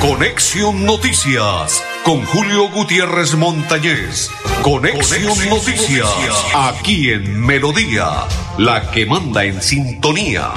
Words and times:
Conexión 0.00 0.86
Noticias 0.86 1.84
con 2.04 2.24
Julio 2.26 2.68
Gutiérrez 2.70 3.34
Montañez. 3.34 4.30
Conexión, 4.62 5.50
Noticias, 5.50 6.06
aquí 6.54 7.10
en 7.10 7.44
Melodía, 7.44 8.28
la 8.58 8.92
que 8.92 9.04
manda 9.04 9.42
en 9.44 9.60
sintonía. 9.60 10.52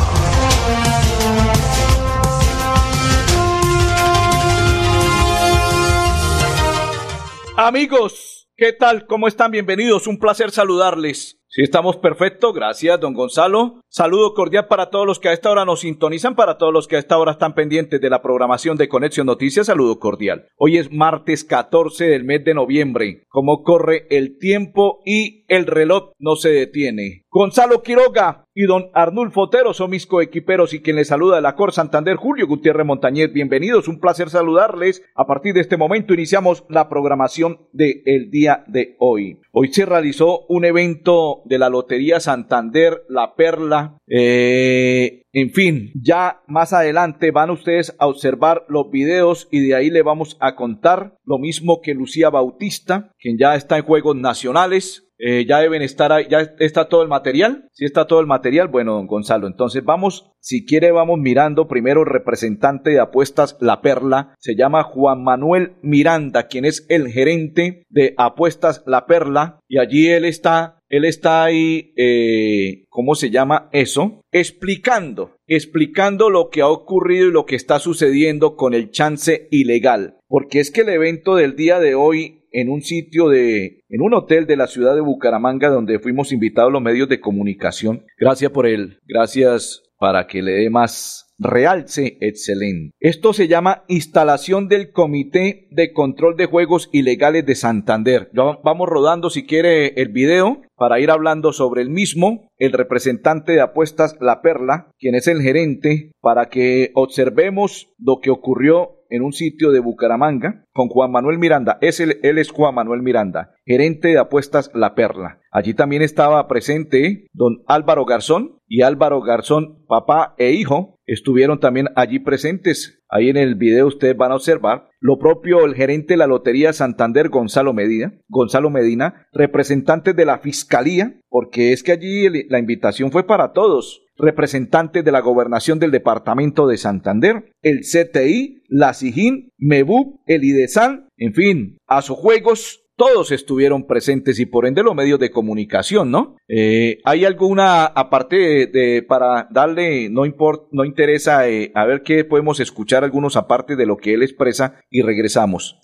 Amigos, 7.57 8.47
¿qué 8.55 8.73
tal? 8.73 9.07
¿Cómo 9.07 9.27
están? 9.27 9.49
Bienvenidos. 9.49 10.05
Un 10.05 10.19
placer 10.19 10.51
saludarles. 10.51 11.39
Si 11.47 11.63
estamos 11.63 11.97
perfectos, 11.97 12.53
gracias, 12.53 12.99
don 12.99 13.13
Gonzalo. 13.13 13.79
Saludo 13.97 14.33
cordial 14.33 14.67
para 14.67 14.89
todos 14.89 15.07
los 15.07 15.19
que 15.19 15.29
a 15.29 15.31
esta 15.31 15.49
hora 15.49 15.63
nos 15.63 15.79
sintonizan, 15.79 16.35
para 16.35 16.57
todos 16.57 16.73
los 16.73 16.85
que 16.85 16.97
a 16.97 16.99
esta 16.99 17.17
hora 17.17 17.31
están 17.31 17.55
pendientes 17.55 18.01
de 18.01 18.09
la 18.09 18.21
programación 18.21 18.75
de 18.75 18.89
Conexión 18.89 19.25
Noticias. 19.25 19.67
Saludo 19.67 19.99
cordial. 19.99 20.49
Hoy 20.57 20.77
es 20.77 20.91
martes 20.91 21.45
14 21.45 22.03
del 22.03 22.25
mes 22.25 22.43
de 22.43 22.53
noviembre. 22.53 23.23
¿Cómo 23.29 23.63
corre 23.63 24.05
el 24.09 24.37
tiempo 24.37 25.01
y 25.05 25.45
el 25.47 25.65
reloj 25.65 26.11
no 26.19 26.35
se 26.35 26.49
detiene? 26.49 27.23
Gonzalo 27.29 27.83
Quiroga, 27.83 28.45
y 28.57 28.63
don 28.63 28.89
Arnulfo 28.93 29.41
Otero 29.41 29.73
son 29.73 29.91
mis 29.91 30.07
coequiperos 30.07 30.73
y 30.73 30.81
quien 30.81 30.95
les 30.95 31.09
saluda 31.09 31.35
de 31.35 31.41
la 31.41 31.55
Cor 31.55 31.73
Santander, 31.73 32.15
Julio 32.15 32.47
Gutiérrez 32.47 32.85
Montañez. 32.85 33.33
Bienvenidos, 33.33 33.89
un 33.89 33.99
placer 33.99 34.29
saludarles. 34.29 35.03
A 35.13 35.27
partir 35.27 35.53
de 35.53 35.59
este 35.59 35.75
momento 35.75 36.13
iniciamos 36.13 36.63
la 36.69 36.87
programación 36.87 37.67
del 37.73 38.01
el 38.05 38.31
día 38.31 38.63
de 38.67 38.95
hoy. 38.99 39.41
Hoy 39.51 39.73
se 39.73 39.85
realizó 39.85 40.45
un 40.47 40.63
evento 40.63 41.41
de 41.43 41.59
la 41.59 41.67
Lotería 41.67 42.21
Santander, 42.21 43.03
La 43.09 43.35
Perla. 43.35 43.84
Eh, 44.07 45.23
en 45.33 45.51
fin, 45.51 45.91
ya 46.01 46.41
más 46.47 46.73
adelante 46.73 47.31
van 47.31 47.49
ustedes 47.49 47.95
a 47.99 48.07
observar 48.07 48.65
los 48.69 48.89
videos 48.89 49.47
y 49.51 49.65
de 49.65 49.75
ahí 49.75 49.89
le 49.89 50.01
vamos 50.01 50.37
a 50.39 50.55
contar 50.55 51.17
lo 51.25 51.37
mismo 51.37 51.81
que 51.81 51.93
Lucía 51.93 52.29
Bautista, 52.29 53.11
quien 53.19 53.37
ya 53.37 53.55
está 53.55 53.77
en 53.77 53.83
Juegos 53.83 54.15
Nacionales, 54.15 55.05
eh, 55.17 55.45
ya 55.47 55.59
deben 55.59 55.81
estar 55.81 56.11
ahí, 56.11 56.27
ya 56.29 56.41
está 56.59 56.89
todo 56.89 57.01
el 57.01 57.07
material. 57.07 57.69
Si 57.71 57.85
está 57.85 58.05
todo 58.05 58.19
el 58.19 58.27
material, 58.27 58.67
bueno, 58.67 58.93
don 58.93 59.07
Gonzalo, 59.07 59.47
entonces 59.47 59.83
vamos, 59.83 60.31
si 60.39 60.65
quiere, 60.65 60.91
vamos 60.91 61.19
mirando 61.19 61.67
primero 61.67 62.01
el 62.01 62.07
representante 62.07 62.91
de 62.91 62.99
apuestas 62.99 63.57
La 63.61 63.81
Perla, 63.81 64.33
se 64.39 64.55
llama 64.55 64.83
Juan 64.83 65.23
Manuel 65.23 65.75
Miranda, 65.81 66.47
quien 66.47 66.65
es 66.65 66.85
el 66.89 67.07
gerente 67.07 67.83
de 67.89 68.13
apuestas 68.17 68.83
La 68.85 69.05
Perla, 69.05 69.59
y 69.67 69.79
allí 69.79 70.07
él 70.07 70.25
está, 70.25 70.74
él 70.89 71.05
está 71.05 71.43
ahí, 71.43 71.93
eh, 71.97 72.85
¿cómo 72.89 73.15
se 73.15 73.29
llama 73.29 73.69
eso? 73.71 74.21
Explicando, 74.31 75.37
explicando 75.47 76.29
lo 76.29 76.49
que 76.49 76.61
ha 76.61 76.67
ocurrido 76.67 77.29
y 77.29 77.31
lo 77.31 77.45
que 77.45 77.55
está 77.55 77.79
sucediendo 77.79 78.55
con 78.55 78.73
el 78.73 78.91
chance 78.91 79.47
ilegal. 79.51 80.17
Porque 80.27 80.59
es 80.59 80.71
que 80.71 80.81
el 80.81 80.89
evento 80.89 81.35
del 81.35 81.55
día 81.55 81.79
de 81.79 81.95
hoy 81.95 82.41
en 82.51 82.69
un 82.69 82.81
sitio 82.81 83.27
de, 83.27 83.83
en 83.89 84.01
un 84.01 84.13
hotel 84.13 84.47
de 84.47 84.55
la 84.55 84.67
ciudad 84.67 84.95
de 84.95 85.01
Bucaramanga 85.01 85.67
donde 85.67 85.99
fuimos 85.99 86.31
invitados 86.31 86.71
los 86.71 86.81
medios 86.81 87.09
de 87.09 87.19
comunicación. 87.19 88.05
Gracias 88.17 88.51
por 88.51 88.65
él, 88.65 88.99
gracias 89.05 89.83
para 89.97 90.27
que 90.27 90.41
le 90.41 90.51
dé 90.53 90.69
más 90.69 91.25
realce 91.37 92.17
excelente. 92.21 92.95
Esto 92.99 93.33
se 93.33 93.47
llama 93.47 93.83
instalación 93.87 94.67
del 94.67 94.91
Comité 94.91 95.67
de 95.71 95.91
Control 95.93 96.37
de 96.37 96.45
Juegos 96.45 96.89
Ilegales 96.93 97.45
de 97.45 97.55
Santander. 97.55 98.29
Vamos 98.33 98.87
rodando 98.87 99.29
si 99.29 99.45
quiere 99.45 99.99
el 100.01 100.09
video 100.09 100.61
para 100.75 100.99
ir 100.99 101.11
hablando 101.11 101.53
sobre 101.53 101.81
el 101.81 101.89
mismo, 101.89 102.49
el 102.57 102.71
representante 102.71 103.53
de 103.53 103.61
apuestas 103.61 104.15
La 104.19 104.41
Perla, 104.41 104.91
quien 104.97 105.15
es 105.15 105.27
el 105.27 105.41
gerente, 105.41 106.11
para 106.21 106.49
que 106.49 106.91
observemos 106.93 107.89
lo 107.97 108.19
que 108.21 108.29
ocurrió 108.29 108.94
en 109.09 109.23
un 109.23 109.33
sitio 109.33 109.71
de 109.71 109.79
Bucaramanga 109.79 110.65
con 110.73 110.87
Juan 110.89 111.11
Manuel 111.11 111.37
Miranda. 111.37 111.77
Es 111.81 111.99
él 111.99 112.19
es 112.21 112.51
Juan 112.51 112.75
Manuel 112.75 113.01
Miranda, 113.01 113.55
gerente 113.65 114.09
de 114.09 114.19
apuestas 114.19 114.71
La 114.73 114.95
Perla. 114.95 115.39
Allí 115.51 115.73
también 115.73 116.01
estaba 116.01 116.47
presente 116.47 117.27
don 117.33 117.63
Álvaro 117.67 118.05
Garzón 118.05 118.59
y 118.67 118.81
Álvaro 118.81 119.21
Garzón, 119.21 119.85
papá 119.87 120.35
e 120.37 120.51
hijo, 120.51 120.99
estuvieron 121.05 121.59
también 121.59 121.89
allí 121.95 122.19
presentes. 122.19 123.03
Ahí 123.09 123.29
en 123.29 123.37
el 123.37 123.55
video 123.55 123.87
ustedes 123.87 124.17
van 124.17 124.31
a 124.31 124.35
observar 124.35 124.89
lo 124.99 125.19
propio 125.19 125.63
el 125.65 125.75
gerente 125.75 126.13
de 126.13 126.17
la 126.17 126.27
Lotería 126.27 126.73
Santander, 126.73 127.29
Gonzalo 127.29 127.73
Medina, 127.73 128.13
Gonzalo 128.27 128.69
Medina, 128.69 129.27
representantes 129.31 130.15
de 130.15 130.25
la 130.25 130.39
Fiscalía, 130.39 131.21
porque 131.29 131.73
es 131.73 131.83
que 131.83 131.91
allí 131.91 132.47
la 132.49 132.59
invitación 132.59 133.11
fue 133.11 133.25
para 133.25 133.53
todos, 133.53 134.04
representantes 134.17 135.03
de 135.03 135.11
la 135.11 135.21
gobernación 135.21 135.79
del 135.79 135.91
departamento 135.91 136.67
de 136.67 136.77
Santander, 136.77 137.51
el 137.61 137.81
CTI, 137.81 138.63
la 138.67 138.93
SIGIN, 138.93 139.51
MEBUB, 139.57 140.21
el 140.25 140.43
IDESAN, 140.43 141.09
en 141.17 141.33
fin, 141.33 141.77
a 141.87 142.01
sus 142.01 142.17
juegos 142.17 142.85
todos 142.97 143.31
estuvieron 143.31 143.87
presentes 143.87 144.39
y 144.39 144.45
por 144.45 144.65
ende 144.65 144.83
los 144.83 144.95
medios 144.95 145.19
de 145.19 145.29
comunicación, 145.29 146.11
¿no? 146.11 146.37
Eh, 146.47 146.99
¿Hay 147.03 147.25
alguna, 147.25 147.85
aparte 147.85 148.67
de, 148.67 149.03
para 149.07 149.47
darle, 149.51 150.09
no 150.09 150.25
importa, 150.25 150.67
no 150.71 150.85
interesa, 150.85 151.47
eh, 151.49 151.71
a 151.75 151.85
ver 151.85 152.03
qué 152.03 152.23
podemos 152.23 152.59
escuchar 152.59 153.03
algunos 153.03 153.35
aparte 153.35 153.75
de 153.75 153.85
lo 153.85 153.97
que 153.97 154.13
él 154.13 154.23
expresa 154.23 154.79
y 154.89 155.01
regresamos? 155.01 155.77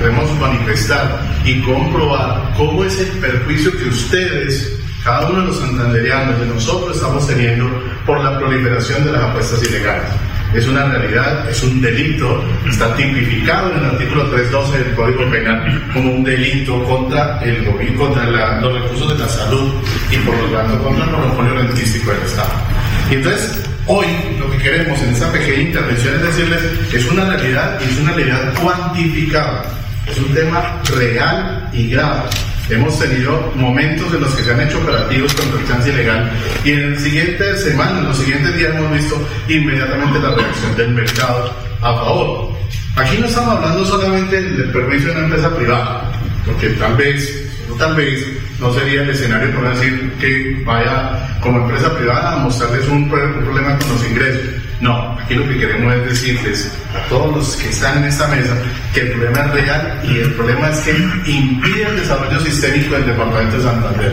Podemos 0.00 0.40
manifestar 0.40 1.20
y 1.44 1.60
comprobar 1.62 2.56
cómo 2.56 2.84
es 2.84 2.98
el 2.98 3.20
perjuicio 3.20 3.70
que 3.72 3.88
ustedes 3.88 4.87
cada 5.08 5.26
uno 5.26 5.40
de 5.40 5.46
los 5.46 5.58
santanderianos, 5.58 6.38
de 6.38 6.44
nosotros, 6.44 6.94
estamos 6.94 7.26
teniendo 7.26 7.64
por 8.04 8.22
la 8.22 8.38
proliferación 8.38 9.06
de 9.06 9.12
las 9.12 9.22
apuestas 9.22 9.62
ilegales. 9.62 10.04
Es 10.52 10.66
una 10.66 10.84
realidad, 10.84 11.48
es 11.48 11.62
un 11.62 11.80
delito, 11.80 12.44
está 12.68 12.94
tipificado 12.94 13.72
en 13.72 13.78
el 13.78 13.84
artículo 13.86 14.28
312 14.28 14.84
del 14.84 14.94
Código 14.94 15.30
Penal 15.30 15.90
como 15.94 16.12
un 16.12 16.24
delito 16.24 16.84
contra 16.84 17.40
el 17.42 17.64
gobierno, 17.64 18.04
contra 18.04 18.60
los 18.60 18.82
recursos 18.82 19.08
de 19.14 19.18
la 19.18 19.28
salud 19.30 19.72
y 20.10 20.16
por 20.18 20.36
lo 20.36 20.58
tanto 20.58 20.84
contra 20.84 21.04
el 21.06 21.10
monopolio 21.10 21.54
rentístico 21.54 22.10
del 22.10 22.22
Estado. 22.24 22.52
Y 23.10 23.14
entonces, 23.14 23.64
hoy 23.86 24.06
lo 24.38 24.50
que 24.50 24.58
queremos 24.58 25.00
en 25.00 25.08
esta 25.08 25.32
pequeña 25.32 25.68
intervención 25.68 26.16
es 26.16 26.22
decirles 26.22 26.60
que 26.90 26.98
es 26.98 27.10
una 27.10 27.24
realidad 27.24 27.80
y 27.80 27.90
es 27.90 27.98
una 27.98 28.12
realidad 28.12 28.52
cuantificada. 28.62 29.64
Es 30.06 30.18
un 30.18 30.34
tema 30.34 30.82
real 30.94 31.70
y 31.72 31.90
grave 31.92 32.28
Hemos 32.70 32.98
tenido 32.98 33.52
momentos 33.56 34.12
en 34.12 34.20
los 34.20 34.34
que 34.34 34.42
se 34.42 34.52
han 34.52 34.60
hecho 34.60 34.78
operativos 34.78 35.32
contra 35.34 35.60
el 35.60 35.68
chance 35.68 35.88
ilegal 35.88 36.30
y 36.64 36.72
en 36.72 36.92
las 36.92 37.02
siguientes 37.02 37.62
semanas, 37.64 37.98
en 38.00 38.08
los 38.08 38.18
siguientes 38.18 38.56
días 38.56 38.74
hemos 38.74 38.92
visto 38.92 39.28
inmediatamente 39.48 40.18
la 40.18 40.34
reacción 40.34 40.76
del 40.76 40.90
mercado 40.90 41.50
a 41.80 41.94
favor. 41.94 42.52
Aquí 42.96 43.16
no 43.18 43.26
estamos 43.26 43.56
hablando 43.56 43.86
solamente 43.86 44.42
del 44.42 44.70
permiso 44.70 45.06
de 45.06 45.12
una 45.12 45.24
empresa 45.24 45.56
privada, 45.56 46.12
porque 46.44 46.68
tal 46.70 46.94
vez, 46.96 47.48
tal 47.78 47.94
vez 47.94 48.26
no 48.60 48.74
sería 48.74 49.02
el 49.02 49.10
escenario 49.10 49.54
para 49.54 49.70
decir 49.70 50.12
que 50.20 50.62
vaya 50.66 51.38
como 51.40 51.62
empresa 51.62 51.96
privada 51.96 52.34
a 52.34 52.36
mostrarles 52.38 52.86
un 52.88 53.08
problema 53.08 53.78
con 53.78 53.88
los 53.88 54.06
ingresos 54.10 54.57
no, 54.80 55.18
aquí 55.18 55.34
lo 55.34 55.48
que 55.48 55.58
queremos 55.58 55.92
es 55.94 56.04
decirles 56.06 56.72
a 56.94 57.08
todos 57.08 57.34
los 57.34 57.56
que 57.56 57.68
están 57.70 57.98
en 57.98 58.04
esta 58.04 58.28
mesa 58.28 58.56
que 58.94 59.00
el 59.00 59.12
problema 59.12 59.46
es 59.46 59.52
real 59.52 60.00
y 60.04 60.18
el 60.18 60.34
problema 60.34 60.70
es 60.70 60.80
que 60.80 60.90
impide 61.30 61.82
el 61.84 61.96
desarrollo 61.96 62.38
sistémico 62.40 62.94
del 62.94 63.06
Departamento 63.06 63.56
de 63.56 63.62
Santander. 63.62 64.12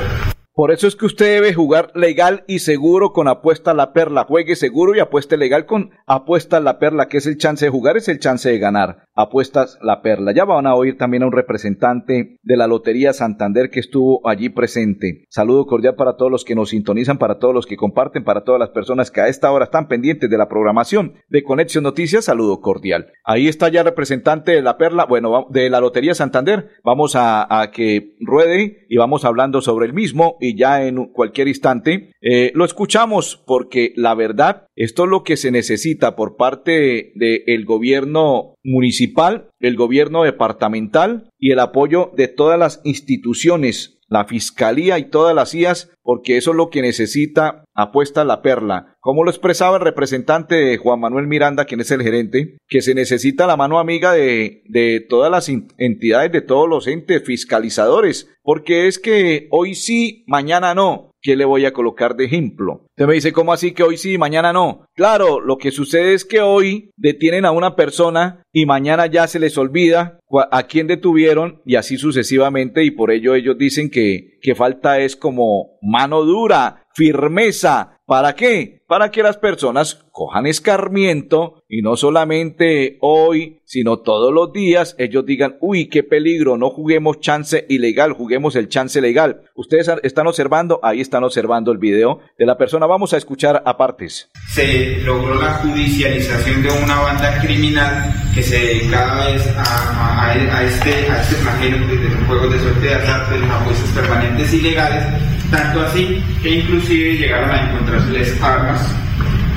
Por 0.56 0.72
eso 0.72 0.88
es 0.88 0.96
que 0.96 1.06
usted 1.06 1.26
debe 1.36 1.54
jugar 1.54 1.92
legal 1.96 2.46
y 2.48 2.60
seguro 2.60 3.12
con 3.12 3.28
apuesta 3.28 3.72
a 3.72 3.74
la 3.74 3.92
perla. 3.92 4.24
Juegue 4.24 4.56
seguro 4.56 4.96
y 4.96 5.02
apueste 5.02 5.38
legal 5.38 5.66
con 5.66 5.92
apuesta 6.08 6.58
a 6.58 6.62
la 6.62 6.80
perla, 6.80 7.10
que 7.10 7.18
es 7.18 7.28
el 7.28 7.38
chance 7.38 7.66
de 7.66 7.72
jugar, 7.72 7.98
es 7.98 8.08
el 8.08 8.20
chance 8.20 8.50
de 8.50 8.58
ganar. 8.58 9.05
Apuestas 9.16 9.80
la 9.82 10.02
perla. 10.02 10.34
Ya 10.34 10.46
van 10.46 10.68
a 10.68 10.76
oír 10.76 10.98
también 10.98 11.24
a 11.24 11.28
un 11.28 11.32
representante 11.32 12.38
de 12.44 12.58
la 12.58 12.68
Lotería 12.68 13.14
Santander 13.14 13.70
que 13.70 13.80
estuvo 13.80 14.28
allí 14.28 14.50
presente. 14.50 15.26
Saludo 15.30 15.66
cordial 15.66 15.96
para 15.96 16.18
todos 16.18 16.32
los 16.32 16.44
que 16.44 16.56
nos 16.56 16.70
sintonizan, 16.70 17.18
para 17.18 17.40
todos 17.40 17.54
los 17.54 17.66
que 17.66 17.78
comparten, 17.78 18.24
para 18.24 18.44
todas 18.44 18.60
las 18.60 18.70
personas 18.70 19.12
que 19.12 19.22
a 19.22 19.28
esta 19.28 19.52
hora 19.52 19.66
están 19.66 19.88
pendientes 19.88 20.30
de 20.30 20.38
la 20.38 20.50
programación 20.50 21.14
de 21.30 21.44
Conexión 21.44 21.84
Noticias. 21.84 22.26
Saludo 22.26 22.60
cordial. 22.60 23.14
Ahí 23.24 23.48
está 23.48 23.70
ya 23.70 23.82
el 23.82 23.86
representante 23.86 24.52
de 24.52 24.62
la 24.62 24.78
perla, 24.78 25.06
bueno, 25.06 25.48
de 25.50 25.70
la 25.70 25.80
Lotería 25.80 26.14
Santander. 26.14 26.70
Vamos 26.84 27.14
a, 27.16 27.48
que 27.74 28.16
ruede 28.20 28.86
y 28.90 28.98
vamos 28.98 29.26
hablando 29.26 29.62
sobre 29.62 29.86
el 29.86 29.94
mismo 29.94 30.38
y 30.40 30.58
ya 30.58 30.84
en 30.84 31.06
cualquier 31.06 31.48
instante 31.48 32.12
eh, 32.22 32.52
lo 32.54 32.66
escuchamos 32.66 33.42
porque 33.46 33.94
la 33.96 34.14
verdad, 34.14 34.65
esto 34.76 35.06
es 35.06 35.10
lo 35.10 35.24
que 35.24 35.38
se 35.38 35.52
necesita 35.52 36.16
por 36.16 36.36
parte 36.36 37.14
del 37.16 37.66
gobierno 37.66 38.56
municipal, 38.64 39.50
el 39.60 39.76
gobierno 39.76 40.24
departamental 40.24 41.30
y 41.40 41.52
el 41.52 41.60
apoyo 41.60 42.12
de 42.16 42.28
todas 42.28 42.60
las 42.60 42.82
instituciones 42.84 43.96
la 44.08 44.26
fiscalía 44.26 45.00
y 45.00 45.10
todas 45.10 45.36
las 45.36 45.54
IAS, 45.54 45.92
porque 46.02 46.38
eso 46.38 46.52
es 46.52 46.58
lo 46.58 46.70
que 46.70 46.82
necesita 46.82 47.66
apuesta 47.74 48.24
la 48.24 48.42
perla. 48.42 48.96
Como 49.00 49.24
lo 49.24 49.32
expresaba 49.32 49.78
el 49.78 49.84
representante 49.84 50.78
Juan 50.78 51.00
Manuel 51.00 51.28
Miranda, 51.28 51.66
quien 51.66 51.82
es 51.82 51.92
el 51.92 52.04
gerente, 52.04 52.58
que 52.68 52.82
se 52.82 52.94
necesita 52.94 53.48
la 53.48 53.58
mano 53.58 53.80
amiga 53.80 54.14
de, 54.14 54.62
de 54.66 55.06
todas 55.08 55.32
las 55.32 55.50
entidades, 55.50 56.32
de 56.32 56.42
todos 56.42 56.70
los 56.70 56.88
entes 56.88 57.24
fiscalizadores, 57.24 58.30
porque 58.44 58.88
es 58.88 59.00
que 59.00 59.48
hoy 59.52 59.76
sí, 59.76 60.24
mañana 60.28 60.76
no. 60.76 61.12
¿Qué 61.26 61.36
le 61.36 61.44
voy 61.44 61.66
a 61.66 61.74
colocar 61.74 62.16
de 62.16 62.26
ejemplo? 62.26 62.86
Usted 62.92 63.08
me 63.08 63.16
dice, 63.16 63.34
¿cómo 63.34 63.52
así 63.52 63.72
que 63.72 63.82
hoy 63.82 63.98
sí 63.98 64.20
mañana 64.20 64.54
no? 64.54 64.86
Claro, 64.94 65.40
lo 65.40 65.58
que 65.58 65.72
sucede 65.72 66.14
es 66.14 66.24
que 66.24 66.40
hoy 66.40 66.92
detienen 66.98 67.46
a 67.46 67.52
una 67.52 67.76
persona 67.76 68.44
y 68.54 68.68
mañana 68.68 69.08
ya 69.08 69.28
se 69.28 69.40
les 69.40 69.58
olvida 69.58 70.20
a 70.52 70.64
quién 70.68 70.86
detuvieron 70.86 71.64
y 71.66 71.78
así 71.78 71.98
sucesivamente 71.98 72.84
y 72.84 72.92
por 72.92 73.10
ello 73.10 73.34
ellos 73.34 73.58
dicen 73.58 73.90
que, 73.90 74.38
que 74.40 74.54
falta 74.54 75.00
es 75.00 75.16
como 75.16 75.80
mano 75.82 76.22
dura, 76.22 76.86
firmeza. 76.94 77.98
¿Para 78.06 78.36
qué? 78.36 78.84
Para 78.88 79.10
que 79.10 79.24
las 79.24 79.38
personas 79.38 80.06
cojan 80.12 80.46
escarmiento 80.46 81.64
y 81.68 81.82
no 81.82 81.98
solamente 81.98 83.00
hoy, 83.02 83.60
sino 83.66 83.98
todos 83.98 84.32
los 84.32 84.54
días, 84.54 84.96
ellos 85.00 85.26
digan, 85.26 85.58
uy, 85.60 85.88
qué 85.88 86.04
peligro, 86.04 86.56
no 86.56 86.70
juguemos 86.70 87.20
chance 87.20 87.66
ilegal, 87.68 88.14
juguemos 88.14 88.56
el 88.56 88.70
chance 88.70 89.02
legal. 89.02 89.42
Ustedes 89.56 89.90
están 90.04 90.28
observando, 90.28 90.80
ahí 90.84 91.02
están 91.02 91.24
observando 91.24 91.72
el 91.72 91.80
video 91.80 92.20
de 92.38 92.46
la 92.46 92.60
persona. 92.60 92.86
Vamos 92.86 93.14
a 93.14 93.18
escuchar 93.18 93.64
apartes. 93.66 94.30
Se 94.54 94.98
logró 95.00 95.34
la 95.34 95.54
judicialización 95.56 96.62
de 96.62 96.70
una 96.84 97.02
banda 97.02 97.42
criminal 97.42 98.14
que 98.36 98.44
se 98.44 98.60
dedicaba 98.60 99.26
a, 99.26 100.32
a, 100.32 100.64
este, 100.64 101.10
a 101.10 101.22
este 101.22 101.36
flagelo 101.38 101.88
de 101.88 102.10
juegos 102.28 102.54
de 102.54 102.60
suerte 102.60 102.88
de 102.88 102.94
azar, 102.94 103.32
de 103.32 103.40
los 103.40 103.50
apuestos 103.50 103.90
permanentes 103.90 104.54
ilegales, 104.54 105.06
tanto 105.50 105.82
así 105.82 106.24
que 106.42 106.50
inclusive 106.50 107.18
llegaron 107.18 107.50
a 107.50 107.70
encontrarles 107.70 108.42
armas 108.42 108.75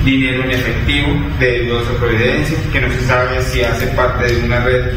dinero 0.05 0.45
en 0.45 0.51
efectivo 0.53 1.09
de 1.39 1.65
dudosa 1.65 1.93
providencia, 1.99 2.57
que 2.73 2.81
no 2.81 2.89
se 2.91 3.07
sabe 3.07 3.43
si 3.43 3.63
hace 3.63 3.87
parte 3.89 4.33
de 4.33 4.45
una 4.45 4.61
red 4.61 4.93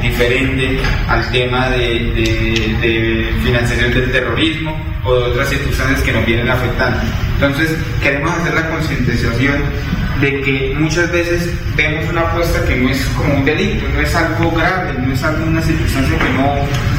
diferente 0.00 0.78
al 1.08 1.30
tema 1.30 1.70
de, 1.70 3.32
financiación 3.42 3.92
del 3.92 4.12
terrorismo 4.12 4.76
o 5.04 5.14
de 5.14 5.22
otras 5.30 5.48
circunstancias 5.48 6.02
que 6.02 6.12
nos 6.12 6.26
vienen 6.26 6.48
afectando. 6.48 6.98
Entonces, 7.34 7.76
queremos 8.02 8.30
hacer 8.32 8.54
la 8.54 8.70
concientización 8.70 9.62
de 10.20 10.40
que 10.42 10.74
muchas 10.76 11.10
veces 11.12 11.52
vemos 11.76 12.08
una 12.10 12.22
apuesta 12.22 12.64
que 12.66 12.76
no 12.76 12.90
es 12.90 13.04
como 13.16 13.34
un 13.34 13.44
delito, 13.44 13.86
no 13.88 14.00
es 14.00 14.14
algo 14.14 14.50
grave, 14.50 14.94
no 14.98 15.12
es 15.12 15.22
alguna 15.22 15.62
circunstancia 15.62 16.18
que 16.18 16.28
no, 16.30 16.54